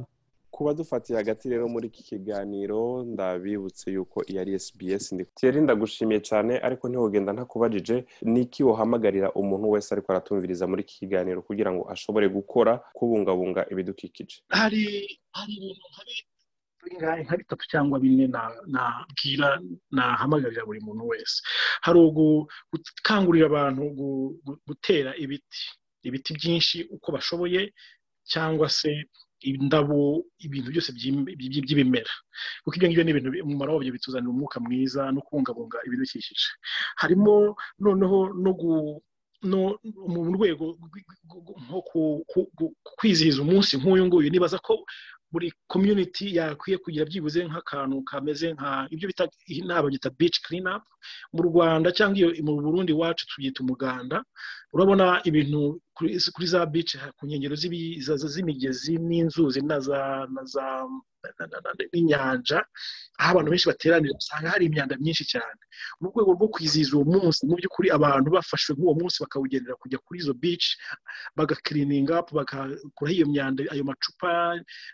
kuba 0.58 0.74
dufatiye 0.74 1.18
hagati 1.22 1.50
rero 1.50 1.66
muri 1.74 1.86
iki 1.92 2.02
kiganiro 2.10 3.04
ndabibutse 3.12 3.86
yuko 3.96 4.18
iyo 4.30 4.42
ari 4.42 4.52
SBS 4.66 5.06
Thierry 5.38 5.62
ndagushimiye 5.62 6.20
cyane 6.30 6.54
ariko 6.68 6.84
ntihogenda 6.90 7.32
ntakubajije 7.34 7.96
niki 8.34 8.62
wohamagarira 8.68 9.28
umuntu 9.42 9.66
wese 9.74 9.90
ariko 9.94 10.08
aratumviriza 10.12 10.66
muri 10.68 10.82
iki 10.86 10.96
kiganiro 11.02 11.40
kugira 11.48 11.70
ngo 11.74 11.84
ashobore 11.94 12.26
gukora 12.38 12.72
kubungabunga 12.98 13.62
ibidukikije. 13.72 14.38
Hari 14.60 14.84
hari 15.38 15.54
ibintu 15.58 15.86
nka 17.26 17.36
bitatu 17.38 17.64
cyangwa 17.72 18.00
bine 18.00 18.26
nabwira 18.74 19.50
nahamagarira 19.96 20.66
buri 20.66 20.80
muntu 20.88 21.04
wese. 21.12 21.38
Hari 21.86 22.00
gukangurira 22.18 23.46
abantu 23.52 23.84
gutera 24.68 25.12
ibiti 25.24 25.64
ibiti 26.08 26.32
byinshi 26.40 26.78
uko 26.96 27.08
bashoboye 27.16 27.62
cyangwa 28.32 28.68
se 28.70 28.92
indabo 29.42 30.26
ibintu 30.46 30.70
byose 30.74 30.90
by'ibimera. 31.38 32.12
Kuko 32.64 32.76
ibyo 32.78 32.88
ngibyo 32.88 33.04
ni 33.04 33.12
ibintu 33.14 33.30
umumaro 33.46 33.74
wabyo 33.78 33.92
bituzanira 33.94 34.32
umwuka 34.32 34.58
mwiza 34.60 35.12
no 35.14 35.22
kubungabunga 35.26 35.78
ibidukikije. 35.88 36.50
Harimo 37.02 37.56
noneho 37.80 38.18
no 38.42 38.54
mu 40.12 40.20
rwego 40.36 40.66
nko 41.64 41.80
kwizihiza 42.98 43.42
umunsi 43.42 43.78
nk'uyu 43.78 44.06
nguyu 44.06 44.30
nibaza 44.34 44.58
ko 44.60 44.74
buri 45.32 45.52
community 45.68 46.26
yakwiye 46.40 46.78
kugira 46.80 47.06
byibuze 47.06 47.40
nk'akantu 47.46 47.96
kameze 48.10 48.48
nka 48.56 48.88
ibyo 48.94 49.08
bita 49.12 49.26
inama 49.48 49.88
byita 49.92 50.10
beach 50.20 50.38
clean 50.46 50.66
up 50.76 50.84
mu 51.36 51.42
rwanda 51.48 51.88
cyangwa 51.98 52.18
iyo 52.20 52.30
mu 52.46 52.54
burundi 52.66 52.92
iwacu 52.94 53.24
tubyita 53.30 53.60
umuganda. 53.64 54.18
Urabona 54.74 55.06
ibintu 55.30 55.80
kuri 56.36 56.48
za 56.54 56.66
beach 56.66 56.94
ku 57.18 57.22
nkengero 57.28 57.56
z'imigezi 58.34 58.94
n'inzuzi 59.08 59.62
na 59.70 59.78
za 59.80 60.00
n'inyanja 61.94 62.60
aho 63.20 63.30
abantu 63.32 63.50
benshi 63.52 63.68
bateranira 63.72 64.14
usanga 64.22 64.50
hari 64.54 64.66
imyanda 64.70 64.96
myinshi 65.02 65.26
cyane. 65.34 65.62
Mu 66.00 66.08
rwego 66.12 66.32
rwo 66.38 66.48
kwizihiza 66.54 66.94
uwo 66.96 67.06
munsi 67.14 67.40
mu 67.48 67.56
by'ukuri 67.60 67.88
abantu 67.98 68.28
bafashwe 68.36 68.72
nk'uwo 68.76 68.94
munsi 69.00 69.18
bakawugendera 69.24 69.76
kujya 69.82 69.98
kuri 70.06 70.18
izo 70.22 70.34
beach 70.34 70.68
bagakirininga 71.38 72.16
bagakuraho 72.38 73.14
iyo 73.18 73.26
myanda 73.32 73.60
ayo 73.74 73.84
macupa 73.90 74.30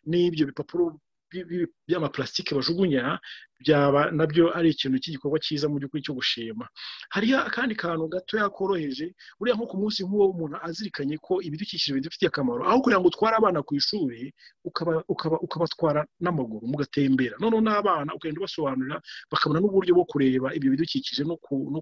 n'ibyo 0.09 0.43
bipapuro 0.49 0.83
by'amaparasitike 1.87 2.51
bajugunya 2.55 3.19
byaba 3.63 4.11
na 4.11 4.25
byo 4.27 4.45
ari 4.57 4.69
ikintu 4.75 4.97
cy'igikorwa 5.01 5.39
cyiza 5.45 5.65
mu 5.71 5.75
by'ukuri 5.79 6.03
cyo 6.05 6.13
gushima. 6.19 6.65
Hariyo 7.15 7.39
akandi 7.47 7.75
kantu 7.79 8.07
gatoya 8.13 8.49
koroheje 8.51 9.15
buriya 9.39 9.55
nko 9.55 9.65
ku 9.71 9.75
munsi 9.81 10.03
nk'uwo 10.03 10.25
umuntu 10.35 10.55
azirikanye 10.67 11.15
ko 11.23 11.33
ibidukikije 11.41 11.93
bidufitiye 11.95 12.27
akamaro 12.29 12.61
aho 12.67 12.77
kugira 12.83 12.99
ngo 12.99 13.07
utware 13.07 13.35
abana 13.39 13.59
ku 13.63 13.71
ishuri 13.79 14.33
ukabatwara 15.43 16.05
n'amaguru 16.19 16.67
mugatembera. 16.67 17.35
Noneho 17.39 17.61
n'abana 17.61 18.13
ukagenda 18.15 18.39
ubasobanurira 18.41 19.01
bakabona 19.31 19.59
n'uburyo 19.61 19.93
bwo 19.95 20.05
kureba 20.05 20.47
ibyo 20.55 20.69
bidukikije 20.71 21.23
no 21.23 21.37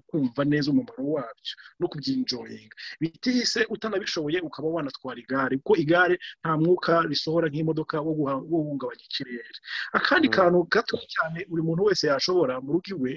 kumva 0.08 0.42
neza 0.44 0.70
umumaro 0.70 1.02
wabyo 1.14 1.52
no 1.80 1.86
kubyinjoyinga. 1.88 2.74
Bitihise 3.00 3.66
utanabishoboye 3.70 4.38
ukaba 4.40 4.68
wanatwara 4.68 5.18
igare 5.20 5.56
kuko 5.58 5.76
igare 5.82 6.18
nta 6.42 6.56
mwuka 6.56 7.02
risohora 7.10 7.48
nk'imodoka 7.48 7.96
wo 8.00 8.12
guhungabanya 8.50 9.04
ikirere. 9.08 9.58
Akandi 9.92 10.28
kantu 10.28 10.66
gato 10.70 10.96
cyane 11.14 11.38
buri 11.48 11.62
muntu 11.72 11.84
wese 11.88 12.04
yashobora 12.12 12.60
mu 12.60 12.72
rugo 12.76 12.88
iwe 12.94 13.12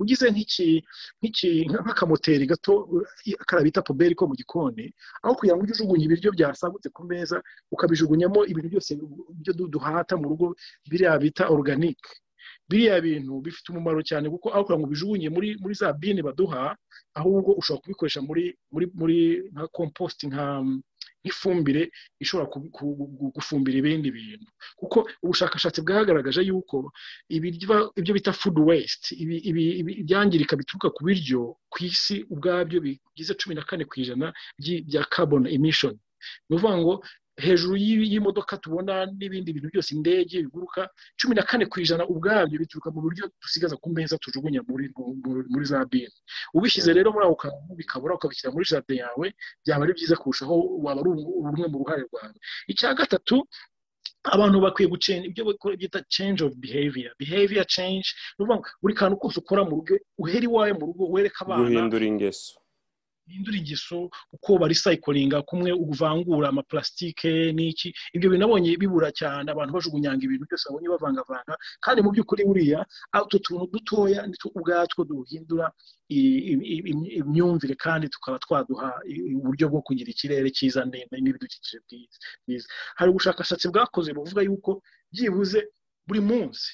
ugize 0.00 0.26
nk'akamoteri 1.70 2.46
gato 2.46 2.72
kariya 3.46 3.64
bita 3.64 3.82
poberi 3.82 4.14
ko 4.18 4.26
mu 4.26 4.34
gikoni 4.34 4.90
aho 5.22 5.34
kugira 5.38 5.54
ngo 5.56 5.62
ujye 5.64 5.74
ujugunya 5.78 6.04
ibiryo 6.10 6.30
byasagutse 6.36 6.88
ku 6.90 7.04
meza 7.06 7.36
ukabijugunyamo 7.70 8.40
ibintu 8.50 8.68
byose 8.72 8.90
byo 9.40 9.52
duhata 9.74 10.16
mu 10.20 10.26
rugo 10.28 10.46
biriya 10.90 11.18
bita 11.22 11.44
oruganike 11.52 12.10
biriya 12.68 13.00
bintu 13.00 13.40
bifite 13.44 13.66
umumaro 13.70 14.00
cyane 14.02 14.26
kuko 14.30 14.48
aho 14.50 14.62
kugira 14.64 14.78
ngo 14.78 14.86
ubijugunye 14.86 15.28
muri 15.34 15.48
muri 15.62 15.74
za 15.74 15.92
bine 15.92 16.22
baduha 16.22 16.76
ahubwo 17.14 17.50
ushobora 17.60 17.82
kubikoresha 17.82 18.20
muri 18.22 18.44
muri 18.72 18.86
muri 19.00 19.18
nka 19.52 19.64
kompositi 19.76 20.26
nka 20.30 20.44
nk'ifumbire 21.22 21.82
ishobora 22.22 22.46
gufumbira 23.36 23.76
ibindi 23.78 24.08
bintu. 24.10 24.46
Kuko 24.80 24.98
ubushakashatsi 25.22 25.80
bwagaragaje 25.84 26.40
yuko 26.48 26.76
ibyo 27.98 28.12
bita 28.16 28.32
food 28.32 28.56
waste 28.68 29.08
ibyangirika 30.00 30.56
bituruka 30.56 30.88
ku 30.96 31.00
biryo 31.06 31.56
ku 31.72 31.78
isi 31.84 32.16
ubwabyo 32.32 32.78
bigize 32.84 33.32
cumi 33.40 33.54
na 33.54 33.62
kane 33.68 33.84
ku 33.84 33.94
ijana 34.00 34.32
bya 34.88 35.02
carbon 35.12 35.46
emission. 35.46 35.94
Ni 36.48 36.56
ukuvuga 36.56 36.76
ngo 36.78 36.94
hejuru 37.46 37.74
y'imodoka 38.12 38.56
tubona 38.62 38.94
n'ibindi 39.18 39.52
bintu 39.54 39.68
byose 39.72 39.90
indege 39.96 40.36
biguruka 40.44 40.80
cumi 41.18 41.34
na 41.34 41.42
kane 41.48 41.64
ku 41.70 41.76
ijana 41.80 42.04
ubwabyo 42.12 42.56
bituruka 42.62 42.88
mu 42.94 43.00
buryo 43.04 43.24
dusigaza 43.42 43.76
ku 43.82 43.88
meza 43.90 44.18
tujugunya 44.22 44.60
muri 45.52 45.64
za 45.70 45.84
bine. 45.90 46.12
Ubishyize 46.54 46.90
rero 46.92 47.08
muri 47.12 47.24
ako 47.26 47.36
kantu 47.42 47.72
bikabura 47.80 48.14
ukabishyira 48.14 48.52
muri 48.54 48.64
jaride 48.70 48.94
yawe 49.02 49.26
byaba 49.64 49.82
ari 49.84 49.92
byiza 49.96 50.16
kurushaho 50.20 50.54
waba 50.84 51.00
ari 51.00 51.10
rumwe 51.46 51.66
mu 51.72 51.76
ruhare 51.82 52.02
rwawe 52.08 52.36
icya 52.72 52.94
gatatu 52.98 53.36
abantu 54.34 54.56
bakwiye 54.64 54.88
gucenga 54.92 55.24
ibyo 55.30 55.42
bita 55.80 56.00
change 56.14 56.44
of 56.44 56.52
behavior. 56.64 57.12
Behavior 57.18 57.64
change 57.66 58.06
buri 58.82 58.94
kantu 58.94 59.16
kose 59.16 59.36
ukora 59.40 59.64
mu 59.64 59.70
rugo 59.80 59.94
uhera 60.22 60.44
iwawe 60.48 60.72
mu 60.78 60.84
rugo 60.92 61.02
wereka 61.14 61.40
abana 61.44 61.62
guhindura 61.64 62.04
ingeso. 62.06 62.60
Hindura 63.32 63.56
ingeso 63.60 63.98
uko 64.34 64.50
barisayikiringa 64.62 65.42
kumwe 65.48 65.70
uvangura 65.72 66.48
amaparasitike 66.52 67.52
n'iki. 67.56 67.88
Ibyo 68.16 68.28
bintu 68.30 68.46
bibura 68.80 69.10
cyane 69.20 69.48
abantu 69.50 69.72
bajugunyanga 69.76 70.22
ibintu 70.26 70.44
byose 70.48 70.64
babonye 70.68 70.88
bavangavanga 70.94 71.54
kandi 71.84 71.98
mu 72.04 72.10
by'ukuri 72.14 72.42
buriya 72.48 72.80
utu 73.24 73.38
tuntu 73.44 73.64
dutoya 73.72 74.20
nitwo 74.26 74.48
ubwatwo 74.56 75.00
duhindura 75.08 75.66
imyumvire 77.20 77.74
kandi 77.84 78.08
tukaba 78.08 78.38
twaduha 78.44 78.88
uburyo 79.38 79.66
bwo 79.70 79.80
kugira 79.86 80.10
ikirere 80.10 80.48
cyiza 80.56 80.80
n'ibidukikije 81.22 81.78
byiza 81.86 82.66
hari 82.98 83.08
ubushakashatsi 83.10 83.66
bwakoze 83.70 84.10
buvuga 84.16 84.42
yuko 84.42 84.82
byibuze 85.12 85.60
buri 86.06 86.20
munsi 86.20 86.68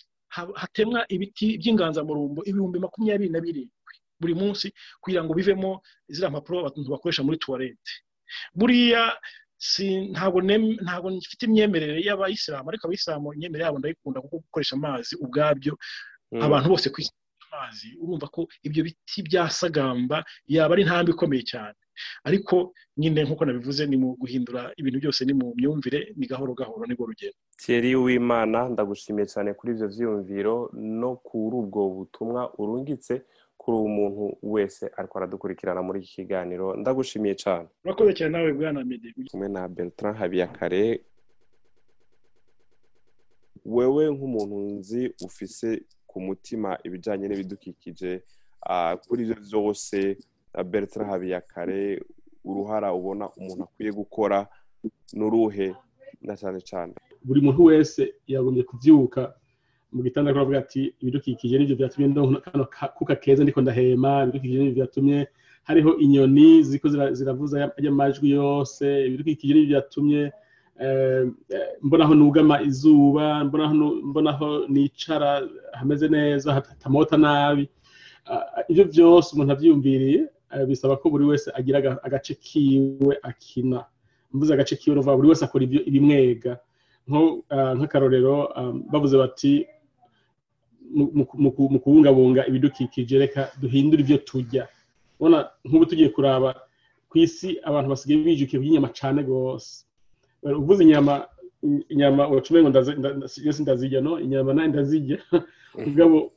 hatemwa 0.61 1.01
ibiti 1.15 1.47
by'inganzamarumbo 1.61 2.41
ibihumbi 2.49 2.79
makumyabiri 2.85 3.31
na 3.33 3.41
birindwi 3.45 3.76
buri 4.21 4.35
munsi 4.35 4.67
kugira 5.01 5.25
ngo 5.25 5.33
bivemo 5.35 5.83
ziriya 6.09 6.31
mpapuro 6.31 6.57
abantu 6.61 6.91
bakoresha 6.95 7.23
muri 7.27 7.39
tuwarete 7.39 7.93
buriya 8.55 9.03
ntabwo 10.13 10.39
ntabwo 10.85 11.09
mfite 11.11 11.43
imyemerere 11.49 11.99
y'abayisilamu 12.07 12.69
ariko 12.69 12.85
abayisilamu 12.87 13.33
imyemerere 13.35 13.65
yabo 13.67 13.79
ndayikunda 13.79 14.21
kuko 14.21 14.37
gukoresha 14.45 14.77
amazi 14.77 15.13
ubwabyo 15.25 15.79
abantu 16.47 16.69
bose 16.69 16.91
ku 16.93 17.01
isi 17.01 17.13
amazi 17.53 17.89
urumva 18.03 18.27
ko 18.29 18.41
ibyo 18.67 18.83
biti 18.85 19.23
byasagamba 19.29 20.25
yaba 20.47 20.73
ari 20.75 20.83
intambwe 20.85 21.11
ikomeye 21.15 21.43
cyane. 21.53 21.79
Ariko 22.29 22.75
nyine 23.01 23.25
nk'uko 23.25 23.45
nabivuze 23.49 23.87
ni 23.89 23.97
mu 23.97 24.09
guhindura 24.21 24.73
ibintu 24.77 24.99
byose 25.01 25.25
ni 25.25 25.33
mu 25.33 25.55
myumvire 25.57 26.13
ni 26.19 26.27
gahoro 26.29 26.53
gahoro 26.55 26.85
ni 26.87 26.93
bwo 26.95 27.07
rugendo. 27.09 27.37
Thierry 27.57 27.95
w'imana 27.97 28.69
ndagushimiye 28.69 29.27
cyane 29.33 29.55
kuri 29.57 29.73
ibyo 29.73 29.87
byiyumviro 29.89 30.55
no 30.77 31.17
kuri 31.27 31.55
ubwo 31.63 31.81
butumwa 31.97 32.53
urungitse 32.61 33.23
kuri 33.59 33.77
uwo 33.79 33.89
muntu 33.89 34.23
wese 34.43 34.91
ariko 34.97 35.19
aradukurikirana 35.19 35.83
muri 35.83 35.99
iki 36.01 36.13
kiganiro. 36.23 36.77
Ndagushimiye 36.77 37.35
cyane. 37.35 37.67
Urakoze 37.85 38.13
cyane 38.15 38.33
nawe 38.33 38.53
bwana 38.53 38.85
mede 38.85 39.13
kumwe 39.31 39.49
na 39.49 39.69
bertrand 39.69 40.17
habiyakare. 40.17 41.03
Wewe 43.65 44.11
nk'umuntu 44.15 44.57
nzi 44.79 45.03
ufise 45.27 45.83
ku 46.07 46.21
mutima 46.21 46.79
ibijyanye 46.87 47.27
n'ibidukikije 47.29 48.23
kuri 49.09 49.21
ibyo 49.25 49.37
byose 49.47 49.99
bertrand 50.71 51.11
habiyakare 51.11 52.01
uruhara 52.45 52.89
ubona 52.95 53.27
umuntu 53.39 53.63
akwiye 53.67 53.91
gukora 53.93 54.47
n'uruhe 55.19 55.75
na 56.23 56.35
cyane 56.39 56.61
cyane. 56.63 56.93
Buri 57.27 57.41
muntu 57.43 57.65
wese 57.71 58.15
yagombye 58.31 58.63
kubyuka 58.63 59.35
mu 59.97 60.03
gitanda 60.05 60.33
baravuga 60.33 60.59
ati 60.61 60.93
ibidukikije 61.01 61.57
ni 61.59 61.65
byo 61.67 61.77
byatumye 61.81 62.07
kano 62.45 62.65
ka- 62.69 62.93
kuka 62.97 63.15
keza 63.17 63.43
ndiko 63.43 63.61
ndahema 63.65 64.23
ibidukikije 64.29 64.59
ni 64.61 64.71
byo 64.71 64.75
byatumye 64.85 65.19
hariho 65.65 65.91
inyoni 66.05 66.63
ziko 66.63 66.87
zira- 66.93 67.13
ziravuza 67.17 67.55
aya- 67.59 67.73
aya 67.81 67.91
majwi 67.91 68.31
yose 68.37 68.85
ibidukikije 69.09 69.53
ni 69.55 69.61
byo 69.65 69.69
byatumye 69.81 70.23
eh, 70.81 71.25
eh, 71.49 71.69
mbonaho 71.83 72.13
nugama 72.15 72.61
izuba 72.63 73.45
mbonaho 74.05 74.67
nicara 74.69 75.49
hameze 75.73 76.09
neza 76.09 76.53
hat- 76.55 76.69
hatamota 76.69 77.17
nabi. 77.17 77.65
Ibyo 78.69 78.85
byose 78.85 79.29
umuntu 79.35 79.53
abyiyumviriye 79.57 80.21
eh, 80.53 80.65
bisaba 80.69 80.97
ko 81.01 81.09
buri 81.11 81.25
wese 81.25 81.49
agira 81.55 81.79
aga- 81.81 82.01
agace 82.05 82.35
kiwe 82.37 83.15
akina. 83.23 83.85
Mvuze 84.33 84.53
agace 84.55 84.77
kiwe 84.77 85.01
buri 85.17 85.29
wese 85.33 85.45
akora 85.49 85.65
ibimwega. 85.65 86.59
Ah, 87.49 87.73
nk'akarorero 87.79 88.51
bavuze 88.93 89.15
bati 89.19 89.63
mu- 90.95 91.11
mu- 91.15 91.29
mu 91.43 91.51
ku- 91.53 91.69
mu 91.73 91.79
kubungabunga 91.81 92.47
ibidukikije 92.47 93.19
reka 93.19 93.51
duhindure 93.61 94.01
ibyo 94.03 94.19
turya. 94.23 94.69
Ubona 95.19 95.49
nk'ubu 95.65 95.87
tugiye 95.87 96.09
kuraba 96.13 96.55
ku 97.09 97.19
isi 97.19 97.59
abantu 97.65 97.89
basigaye 97.91 98.23
bijukiye 98.25 98.63
inyama 98.63 98.89
cyane 98.99 99.23
rwose. 99.23 99.85
Uvuze 100.43 100.83
inyama 100.85 101.27
inyama 101.89 102.29
ucume 102.29 102.63
ngo 102.63 102.71
ndazirya 103.63 104.01
no? 104.01 104.21
Inyama 104.21 104.55
na 104.55 104.63
yo 104.63 104.69
ndazirya. 104.69 105.19
Ubwabo 105.87 106.33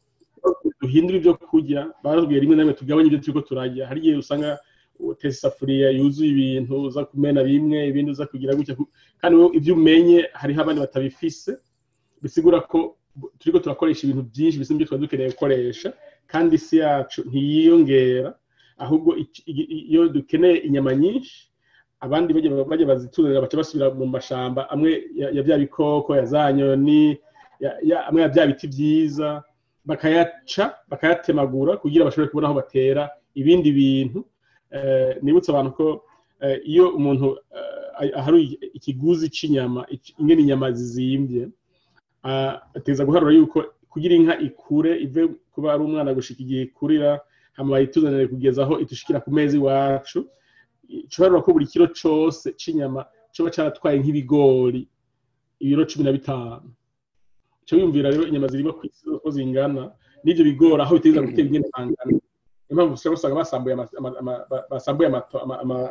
duhindura 0.82 1.18
ibyo 1.20 1.34
kurya 1.36 1.92
barabwiye 2.04 2.40
rimwe 2.40 2.56
na 2.56 2.62
rimwe 2.64 2.74
tugabanye 2.80 3.08
ibyo 3.12 3.20
turiko 3.20 3.42
turarya. 3.44 3.88
Hari 3.88 4.00
igihe 4.00 4.16
usanga 4.18 4.58
utetse 5.00 5.38
isafuriya 5.38 5.90
yuzuye 5.96 6.30
ibintu 6.32 6.74
uza 6.88 7.06
kumena 7.06 7.44
bimwe 7.44 7.88
ibindi 7.88 8.12
uza 8.12 8.26
kugira 8.26 8.56
gutya. 8.56 8.76
Kandi 9.22 9.36
ibyo 9.58 9.74
umenye 9.76 10.28
hariho 10.34 10.60
abandi 10.64 10.80
batabifise 10.82 11.52
bisigura 12.24 12.60
ko 12.68 12.96
bu- 13.16 13.32
turiko 13.40 13.60
turakoresha 13.60 14.04
ibintu 14.08 14.24
byinshi 14.32 14.60
bisa 14.60 14.74
n'ibyo 14.74 14.98
dukeneye 14.98 15.30
gukoresha 15.34 15.94
kandi 16.28 16.56
isi 16.56 16.78
yacu 16.78 17.22
ntiyiyongera. 17.30 18.34
Ahubwo 18.78 19.18
iyo 19.46 20.08
dukeneye 20.10 20.58
inyama 20.68 20.96
nyinshi 20.96 21.50
abandi 22.00 22.32
bajya 22.34 22.86
bazituzanira 22.88 23.42
baca 23.44 23.58
basubira 23.60 23.90
mu 23.92 24.06
mashamba 24.08 24.70
amwe 24.72 25.04
ya 25.16 25.28
ya 25.36 25.44
bya 25.44 25.58
bikoko 25.60 26.16
ya 26.16 26.26
za 26.26 26.48
nyoni 26.54 27.18
amwe 28.08 28.22
ya 28.22 28.30
bya 28.32 28.48
biti 28.48 28.68
byiza 28.72 29.44
bakayaca 29.86 30.64
bakayatemagura 30.88 31.78
kugira 31.78 32.06
bashobore 32.08 32.30
kubona 32.32 32.48
aho 32.48 32.56
batera 32.56 33.10
ibindi 33.36 33.72
bintu. 33.72 34.26
Eh, 34.72 35.18
nibutse 35.22 35.52
abantu 35.52 35.72
ko 35.74 35.86
eh, 36.42 36.62
iyo 36.66 36.90
umuntu 36.96 37.38
eh, 38.02 38.12
aharuye 38.20 38.56
ikiguzi 38.78 39.28
cy'inyama 39.30 39.84
ingene 40.22 40.42
inyama 40.46 40.72
zizimbye 40.72 41.50
ateza 42.24 43.06
guharura 43.06 43.32
yuko 43.34 43.64
kugira 43.90 44.16
inka 44.16 44.36
ikure 44.40 44.92
ive 45.06 45.28
kuba 45.54 45.74
ari 45.74 45.84
umwana 45.84 46.14
gushika 46.14 46.42
igihe 46.44 46.62
ikurira 46.70 47.20
hama 47.58 47.72
bayituzanire 47.72 48.28
kugeza 48.28 48.64
aho 48.64 48.80
itushikira 48.80 49.20
ku 49.24 49.32
meza 49.32 49.58
iwacu. 49.58 50.28
Icoharura 50.90 51.42
ko 51.42 51.54
buri 51.54 51.66
kiro 51.70 51.88
cose 51.94 52.54
c'inyama 52.60 53.06
coba 53.34 53.50
caratwaye 53.54 54.00
nk'ibigori 54.02 54.88
ibiro 55.60 55.86
cumi 55.86 56.04
na 56.06 56.12
bitanu. 56.12 56.70
Ico 57.64 57.76
wiyumvira 57.76 58.10
rero 58.10 58.24
inyama 58.28 58.48
zirima 58.48 58.74
ku 58.74 58.86
isi 58.90 59.06
ko 59.24 59.30
zingana 59.30 59.92
n'ivyo 60.24 60.44
bigori 60.50 60.82
aho 60.82 60.96
biteza 60.98 61.22
gutera 61.22 61.48
ingene 61.48 61.68
hangana 61.74 62.12
niyo 62.12 62.74
mpamvu 62.76 62.94
usanga 62.94 63.16
usanga 63.16 63.36
basambuye 64.70 65.06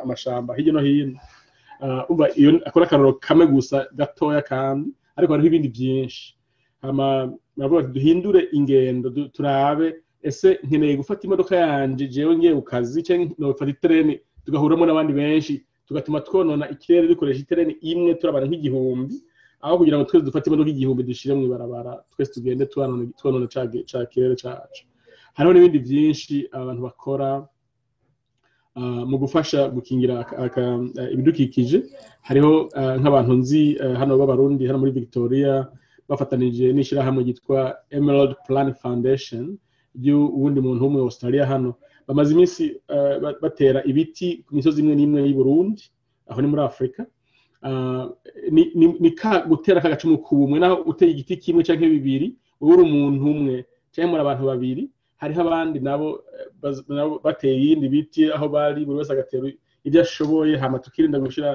amashamba 0.03 0.55
hirya 0.55 0.73
no 0.73 0.79
hino. 0.79 1.19
Ah, 1.81 2.03
iyo 2.35 2.59
akora 2.67 2.85
akaroro 2.85 3.13
kamwe 3.23 3.45
gusa 3.47 3.87
gatoya 3.95 4.41
kandi 4.41 4.91
ariko 5.19 5.31
hariho 5.33 5.47
ibindi 5.51 5.69
byinshi. 5.75 6.23
Baravuga 6.81 7.81
bati 7.81 7.91
duhindure 7.93 8.47
ingendo 8.57 9.07
turabe. 9.35 9.87
Ese 10.23 10.59
nkeneye 10.63 10.95
gufata 10.99 11.21
imodoka 11.27 11.55
yanje 11.55 12.07
jewe 12.07 12.35
ngiye 12.35 12.55
ku 12.55 12.61
kazi 12.63 13.03
cyangwa 13.03 13.35
nofata 13.39 13.71
itereni 13.71 14.19
tugahuramo 14.45 14.83
n'abandi 14.85 15.13
benshi 15.13 15.53
tugatuma 15.87 16.19
twonona 16.21 16.65
ikirere 16.73 17.07
dukoresha 17.07 17.41
itereni 17.43 17.73
imwe 17.91 18.15
turabana 18.19 18.45
nk'igihumbi. 18.47 19.15
Aho 19.63 19.77
kugira 19.79 19.97
ngo 19.99 20.05
twese 20.07 20.25
dufate 20.25 20.47
imodoka 20.47 20.69
igihumbi 20.71 21.03
dushire 21.03 21.33
mu 21.35 21.43
ibarabara 21.47 21.93
twese 22.11 22.31
tugende 22.35 22.65
twonona 23.19 23.47
ca 23.47 23.99
kirere 24.11 24.35
cacu. 24.35 24.83
Hariho 25.35 25.53
n'ibindi 25.53 25.79
byinshi 25.85 26.35
abantu 26.51 26.81
bakora. 26.87 27.47
Mu 28.75 29.17
gufasha 29.17 29.69
gukingira 29.69 30.25
eh, 30.55 31.13
ibidukikije. 31.13 31.83
Hariho 32.21 32.69
ah, 32.75 32.97
nk'abantu 32.97 33.33
nzi 33.33 33.77
eh, 33.83 33.95
hano 33.97 34.17
b'abarundi 34.17 34.67
hano 34.67 34.79
muri 34.79 34.91
victoria 34.91 35.67
bafatanije 36.09 36.73
n'ishyirahamwe 36.73 37.23
ryitwa 37.23 37.75
emerald 37.91 38.35
plan 38.47 38.73
foundation 38.73 39.57
ry'uwundi 39.95 40.61
muntu 40.61 40.89
muri 40.89 41.03
australia 41.03 41.45
hano. 41.45 41.75
Bamaze 42.07 42.33
iminsi 42.33 42.63
eh, 42.89 43.15
ba- 43.21 43.35
batera 43.41 43.83
ibiti 43.85 44.43
ku 44.47 44.55
misozi 44.55 44.81
imwe 44.81 44.95
n'imwe 44.95 45.19
y'i 45.27 45.33
burundi 45.33 45.83
aho 46.29 46.41
ni 46.41 46.47
muri 46.47 46.61
afurika 46.61 47.05
Ah, 47.61 48.07
ni- 48.51 49.11
ka 49.19 49.43
gutera 49.49 49.81
kagacumu 49.83 50.17
ku 50.23 50.35
bumwe 50.35 50.59
naho 50.63 50.75
uteye 50.87 51.11
igiti 51.11 51.35
kimwe 51.37 51.59
cyangwa 51.63 51.89
bibiri 51.91 52.27
wowe 52.61 52.73
uri 52.73 52.83
umuntu 52.87 53.25
umwe 53.31 53.55
cyangwa 53.91 54.09
muri 54.15 54.21
abantu 54.23 54.43
babiri 54.47 54.83
hariho 55.21 55.41
abandi 55.41 55.77
nabo 55.87 56.07
eh, 56.63 56.77
nabo 56.87 57.13
bateye 57.25 57.55
ibindi 57.55 57.85
biti 57.93 58.21
aho 58.35 58.45
bari 58.55 58.85
buri 58.85 58.97
wese 58.99 59.11
agatera 59.13 59.47
ibyo 59.87 59.99
ashoboye 60.01 60.53
hama 60.61 60.79
tukirinda 60.83 61.19
gushyira 61.19 61.49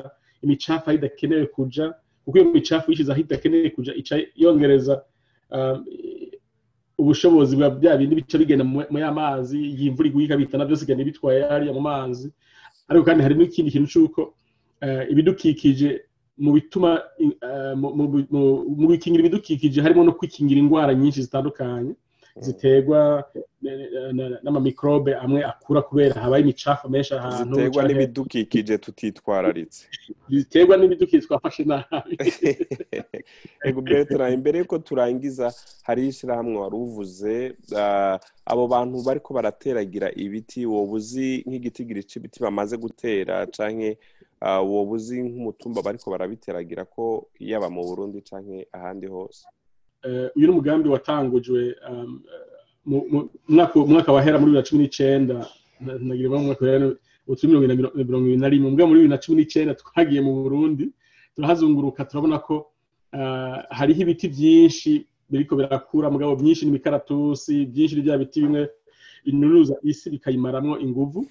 imicafu 0.44 0.84
aho 0.90 0.96
idakenewe 0.98 1.46
kuja 1.46 1.84
kuko 2.24 2.34
iyo 2.38 2.46
micafu 2.52 2.90
yishyize 2.90 3.12
aho 3.12 3.20
idakenewe 3.20 3.70
kuja 3.70 3.92
ica 4.00 4.14
yongereza 4.36 4.94
ah, 5.54 5.78
ubushobozi 6.98 7.56
bwa 7.56 7.70
bya 7.70 7.96
bindi 7.96 8.14
bica 8.16 8.38
bigenda 8.38 8.64
mu 8.64 8.82
mu 8.90 8.98
y'amazi 8.98 9.58
y'imvura 9.78 10.08
iguye 10.08 10.26
ikabitana 10.26 10.64
byose 10.64 10.82
igenda 10.84 11.04
bitwaye 11.04 11.42
hariya 11.42 11.72
mu 11.72 11.80
mazi. 11.80 12.30
Ariko 12.88 13.04
kandi 13.06 13.22
hari 13.22 13.34
n'ikindi 13.34 13.70
kintu 13.74 13.88
cy'uko 13.92 14.20
eh, 14.80 15.04
ibidukikije 15.12 15.88
mu 16.38 16.50
bituma 16.56 16.90
eh, 17.18 17.74
mu 18.78 18.86
gukingira 18.88 19.22
ibidukikije 19.22 19.78
harimo 19.82 20.04
no 20.04 20.12
kwikingira 20.12 20.60
indwara 20.60 20.94
nyinshi 20.94 21.22
zitandukanye. 21.26 21.92
Ziterwa 22.36 23.24
na- 23.62 24.12
na- 24.12 24.38
n'amamikrobe 24.42 25.14
amwe 25.14 25.44
akura 25.44 25.82
kubera 25.82 26.20
habaye 26.20 26.42
imicafu 26.42 26.90
menshi 26.90 27.14
ahantu 27.14 27.54
ziterwa 27.54 27.82
n'ibidukikije 27.88 28.78
tutitwararitse. 28.78 29.86
Ziterwa 30.30 30.76
n'ibidukikije 30.76 31.26
twafashe 31.26 31.64
nabi. 31.64 32.16
Ego 33.64 33.80
Bertrand 33.80 34.34
imbere 34.34 34.58
yuko 34.58 34.78
turangiza 34.78 35.54
hari 35.82 36.08
ishyirahamwe 36.08 36.56
wari 36.58 36.76
uvuze 36.76 37.54
ah, 37.76 38.18
abo 38.46 38.66
bantu 38.68 39.02
bariko 39.06 39.34
barateragira 39.34 40.10
ibiti 40.16 40.66
woba 40.66 40.92
uzi 40.92 41.44
nk'igitigiri 41.46 42.02
c'ibiti 42.04 42.42
bamaze 42.42 42.76
gutera 42.76 43.46
canke 43.46 43.98
ah, 44.40 44.60
woba 44.60 44.92
uzi 44.92 45.22
nk'umutumba 45.22 45.82
bariko 45.82 46.10
barabiteragira 46.10 46.84
ko 46.84 47.28
yaba 47.38 47.70
mu 47.70 47.82
burundi 47.86 48.20
canke 48.26 48.66
ahandi 48.72 49.06
hose? 49.06 49.46
Uyu 50.36 50.46
ni 50.46 50.52
umugambi 50.52 50.88
watangujwe 50.88 51.74
um, 51.90 52.22
eh, 52.28 53.24
umwaka 53.48 53.74
umwaka 53.80 54.12
wahera 54.12 54.38
muri 54.38 54.50
bibiri 54.52 54.62
na 54.62 54.68
cumi 54.68 54.82
n'icenda. 54.84 55.36
Na- 55.80 55.98
nagira 55.98 56.28
ngo 56.28 56.38
mu 56.38 56.44
mwaka 56.52 56.64
wahera 56.64 56.86
ubu 57.26 57.36
turi 57.36 57.48
mirongo 57.52 58.26
ibiri 58.26 58.36
na 58.36 58.48
rimwe. 58.48 58.70
Mbwa 58.70 58.86
muri 58.86 58.98
bibiri 59.00 59.14
na 59.14 59.18
cumi 59.22 59.36
n'icenda 59.40 59.72
twagiye 59.74 60.20
mu 60.20 60.32
burundi 60.44 60.84
turahazunguruka 61.34 62.04
turabona 62.04 62.38
ko 62.38 62.66
ah, 63.12 63.62
hariho 63.70 64.00
ibiti 64.04 64.28
byinshi 64.28 65.06
biriko 65.30 65.56
birakura 65.56 66.10
mugabo 66.12 66.36
byinshi 66.36 66.64
n'imikaratusi 66.68 67.66
byinshi 67.72 67.94
ni 67.96 68.02
bya 68.04 68.18
biti 68.20 68.40
bimwe 68.44 68.68
binuruza 69.24 69.74
isi 69.82 70.10
bikayimaramwo 70.12 70.78
inguvu. 70.84 71.26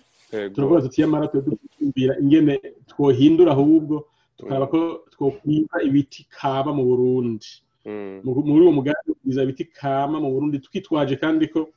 Turavuga 0.54 0.82
tuti 0.82 1.02
yamara 1.02 1.28
twe 1.30 1.42
dukwimbira 1.46 2.14
ingene 2.20 2.54
twohindura 2.90 3.52
ahubwo 3.54 4.06
tukaraba 4.38 4.66
ko 4.68 4.80
twokwiba 5.14 5.78
ibiti 5.86 6.26
kaba 6.34 6.74
mu 6.74 6.84
burundi. 6.90 7.46
Muri 7.86 8.62
uwo 8.66 8.72
mugambi 8.72 9.12
kugwiza 9.14 9.44
ibiti 9.44 9.66
kama 9.66 10.20
mu 10.20 10.32
burundi 10.32 10.60
twitwaje 10.60 11.16
kandi 11.20 11.48
ko 11.48 11.70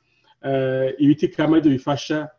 eh, 0.47 0.93
ibiti 0.99 1.27
kama 1.27 1.57
ari 1.57 1.61
byo 1.63 1.71
bifasha 1.77 2.29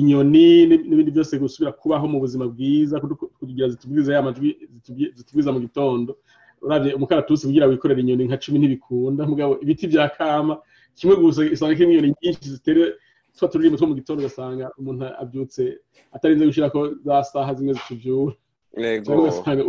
inyoni 0.00 0.66
n'ib- 0.66 0.86
n'ibindi 0.88 1.10
byose 1.12 1.38
gusubira 1.38 1.72
kubaho 1.72 2.08
mu 2.08 2.20
buzima 2.20 2.46
bwiza 2.48 3.00
kugira 3.38 3.68
zitubwiza 3.68 4.14
ya 4.14 4.22
majwi 4.22 4.56
zitubwi- 4.74 5.12
zitubwiza 5.14 5.52
mu 5.52 5.60
gitondo. 5.60 6.16
Uravye 6.62 6.94
umukaratusi 6.94 7.46
kugira 7.46 7.66
wikorera 7.66 8.00
inyoni 8.00 8.24
nka 8.28 8.36
cumi 8.40 8.58
ntibikunda. 8.58 9.26
Mugabo 9.26 9.58
ibiti 9.62 9.86
bya 9.88 10.08
kama. 10.08 10.58
Kimwe 10.94 11.16
gusa 11.16 11.42
usanga 11.52 11.74
kirimo 11.74 11.92
inyoni 11.92 12.14
nyinshi 12.22 12.48
zitere 12.50 12.94
twa 13.36 13.48
turirimbo 13.48 13.78
two 13.78 13.86
mu 13.86 13.94
gitondo 13.94 14.20
ugasanga 14.24 14.70
umuntu 14.78 15.04
abyutse 15.22 15.78
atarinze 16.12 16.44
gushirako 16.46 16.80
za 17.04 17.24
saha 17.24 17.54
zimwe 17.54 17.74
ugasanga 19.20 19.62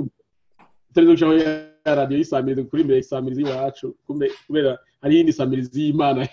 utarinze 0.92 1.12
gushiraho 1.14 1.38
ya 1.38 1.71
radiyo 1.86 2.17
y'isamirizi 2.20 2.67
kuri 2.70 2.82
imbere 2.82 2.98
y'isamirizi 3.00 3.41
y'iwacu 3.41 3.96
kubera 4.48 4.78
hari 5.02 5.13
iyindi 5.15 5.34
samirizi 5.34 5.82
y'imana 5.86 6.20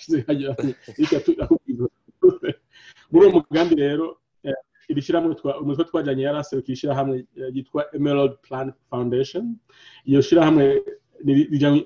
muri 3.10 3.26
uwo 3.26 3.30
mugambi 3.40 3.74
rero 3.74 4.16
eh, 4.44 4.52
iri 4.88 5.02
shyirahamwe 5.02 5.36
umutwe 5.62 5.84
twajyanye 5.84 6.22
yari 6.22 6.38
aserukiye 6.38 6.74
ishyirahamwe 6.74 7.16
eh, 7.36 7.48
ryitwa 7.52 7.80
emerald 7.96 8.32
plan 8.44 8.72
foundation. 8.90 9.56
Iyo 10.04 10.20
shyirahamwe 10.22 10.64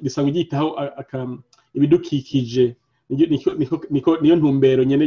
risanzwe 0.02 0.30
ryitaho 0.34 0.68
aka- 1.02 1.38
ibidukikije. 1.74 2.76
Niyo 4.20 4.36
ntumbero 4.36 4.84
nyine 4.84 5.04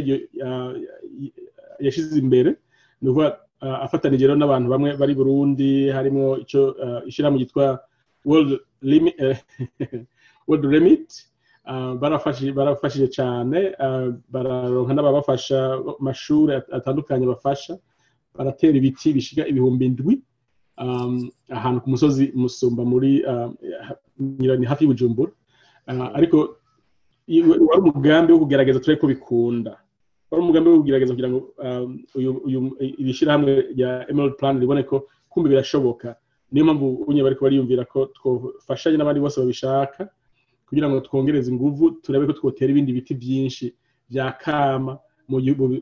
yashyize 1.80 2.18
imbere. 2.18 2.56
Ni 3.02 3.08
ukuvuga 3.10 3.38
afatanije 3.60 4.26
rero 4.26 4.38
n'abantu 4.38 4.68
bamwe 4.72 4.90
bari 4.96 5.14
burundi 5.14 5.90
harimo 5.90 6.38
icyo 6.38 6.76
ishyirahamwe 7.08 7.38
ryitwa 7.40 7.66
world 10.48 10.64
remit 10.64 11.08
barafashije 12.00 13.08
cyane 13.16 13.58
bararonka 14.32 14.92
n'ababafasha 14.94 15.58
amashuri 16.00 16.52
atandukanye 16.78 17.26
bafasha 17.26 17.78
baratera 18.36 18.76
ibiti 18.78 19.12
bishiga 19.16 19.42
ibihumbi 19.50 19.86
indwi 19.86 20.14
ahantu 21.58 21.78
ku 21.82 21.88
musozi 21.90 22.24
musumba 22.34 22.82
muri 22.84 23.10
ni 24.18 24.66
hafi 24.66 24.84
y'ubujumbura 24.84 25.32
ariko 26.18 26.36
wari 27.68 27.80
umugambi 27.82 28.32
wo 28.32 28.38
kugerageza 28.38 28.80
turebe 28.80 29.00
ko 29.00 29.06
bikunda 29.06 29.72
wari 30.30 30.40
umugambi 30.42 30.68
wo 30.70 30.78
kugerageza 30.80 31.12
kugira 31.14 31.30
ngo 31.30 31.40
iri 33.00 33.12
shyirahamwe 33.16 33.52
rya 33.74 33.90
emerald 34.10 34.36
plan 34.38 34.60
ribone 34.60 34.82
ko 34.82 34.96
kumbe 35.30 35.48
birashoboka. 35.50 36.16
Niyo 36.52 36.64
mpamvu 36.64 36.86
unye 37.08 37.22
bari 37.22 37.36
bariyumvira 37.40 37.84
ko 37.84 38.06
twafashanye 38.16 38.96
n'abandi 38.98 39.20
bose 39.20 39.40
babishaka 39.40 40.08
kugira 40.68 40.86
ngo 40.88 41.00
twongereze 41.06 41.50
ingufu 41.50 41.90
turebe 42.02 42.26
ko 42.26 42.32
twotera 42.38 42.70
ibindi 42.70 42.92
biti 42.96 43.14
byinshi 43.14 43.74
bya 44.10 44.32
kama 44.42 44.98
mu 45.28 45.36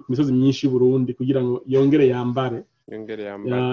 misozi 0.09 0.33
myinshi 0.33 0.65
y'uburundi 0.67 1.13
kugira 1.15 1.41
ngo 1.45 1.63
yongere 1.69 2.07
yambare. 2.09 2.65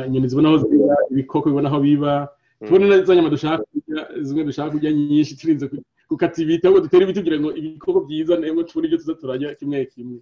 Inyoni 0.07 0.27
zibona 0.31 0.47
aho 0.51 0.57
ziba 0.67 0.95
ibikoko 1.11 1.45
bibona 1.49 1.69
aho 1.71 1.79
biba. 1.79 2.27
Tubone 2.65 2.85
na 2.87 3.03
za 3.03 3.15
nyama 3.15 3.29
dushaka 3.31 3.63
kurya 3.71 4.03
zimwe 4.21 4.43
dushaka 4.43 4.71
kurya 4.71 4.91
nyinshi 4.91 5.35
turinze 5.39 5.65
gukata 6.09 6.41
ibiti 6.43 6.67
ahubwo 6.67 6.83
dutere 6.83 7.03
ibiti 7.07 7.19
kugira 7.23 7.39
ngo 7.39 7.49
ibikoko 7.59 7.99
byiza 8.05 8.35
nabwo 8.39 8.63
tubone 8.67 8.85
ibyo 8.87 8.97
tuza 8.99 9.13
turarya 9.15 9.55
kimwe 9.55 9.85
kimwe. 9.87 10.19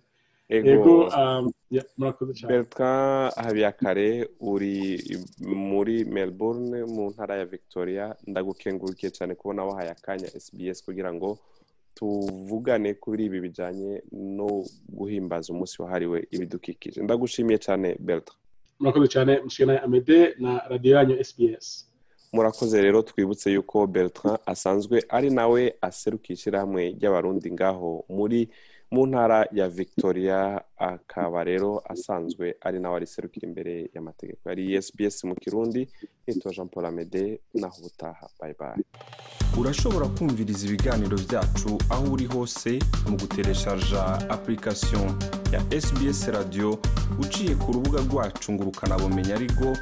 Ego 0.49 1.09
bertrand 2.47 3.33
habiyakare 3.35 4.27
uri 4.39 4.97
muri 5.45 6.05
melbourne 6.05 6.83
mu 6.85 7.09
ntara 7.11 7.35
ya 7.37 7.45
victoria 7.45 8.15
ndagukengurukiye 8.27 9.11
cyane 9.11 9.35
kubona 9.35 9.63
wahaye 9.65 9.89
akanya 9.91 10.27
sbs 10.27 10.83
kugira 10.85 11.13
ngo 11.13 11.37
tuvugane 11.95 12.93
kuri 12.93 13.25
ibi 13.25 13.39
bijyanye 13.39 14.01
no 14.11 14.63
guhimbaza 14.89 15.53
umunsi 15.53 15.81
wahariwe 15.81 16.27
ibidukikije. 16.31 17.01
Ndagushimiye 17.03 17.57
cyane 17.59 17.95
bertrand. 17.99 18.39
Murakoze 18.79 19.07
cyane 19.07 19.39
mushikana 19.43 19.83
amede 19.83 20.35
na 20.39 20.61
radiyo 20.69 20.95
yanyu 20.95 21.23
sbs 21.23 21.85
murakoze 22.33 22.81
rero 22.81 23.01
twibutse 23.01 23.51
yuko 23.51 23.87
bertrand 23.87 24.39
asanzwe 24.45 25.03
ari 25.09 25.29
nawe 25.29 25.75
aserukiye 25.81 26.33
ishyirahamwe 26.37 26.89
ry'abarundi 26.97 27.51
ngaho 27.51 28.05
muri 28.09 28.49
mu 28.91 29.05
ntara 29.07 29.45
ya 29.51 29.67
victoria 29.69 30.61
akaba 30.77 31.43
rero 31.43 31.81
asanzwe 31.89 32.55
ari 32.61 32.79
nawe 32.79 32.95
ariserukira 32.97 33.47
imbere 33.47 33.89
y'amategeko. 33.93 34.49
Yari 34.49 34.81
sbs 34.81 35.23
mu 35.23 35.35
kirundi 35.35 35.87
nitwa 36.27 36.51
jean 36.51 36.67
paul 36.69 36.85
amede 36.85 37.39
naho 37.53 37.75
ubutaha. 37.79 38.25
Bayi 38.39 38.53
bayi 38.59 38.83
urashobora 39.59 40.05
kumviriza 40.07 40.67
ibiganiro 40.67 41.17
byacu 41.17 41.77
aho 41.89 42.05
uri 42.13 42.25
hose 42.25 42.79
mu 43.09 43.17
gutereshaja 43.17 44.03
application 44.29 45.09
ya 45.53 45.61
sbs 45.81 46.27
radio 46.27 46.79
uciye 47.19 47.55
ku 47.55 47.71
rubuga 47.73 47.99
rwacu 48.01 48.51
ngo 48.53 48.63
ukanabumenya 48.63 49.35
ariko 49.35 49.77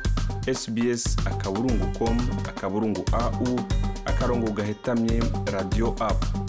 sbs 0.53 1.15
akaburungu 1.27 1.85
com 1.99 2.17
akaburungu 2.49 3.03
au 3.11 3.59
akarongo 4.05 4.51
gahetamye 4.51 5.19
radio 5.51 5.95
apu 5.99 6.46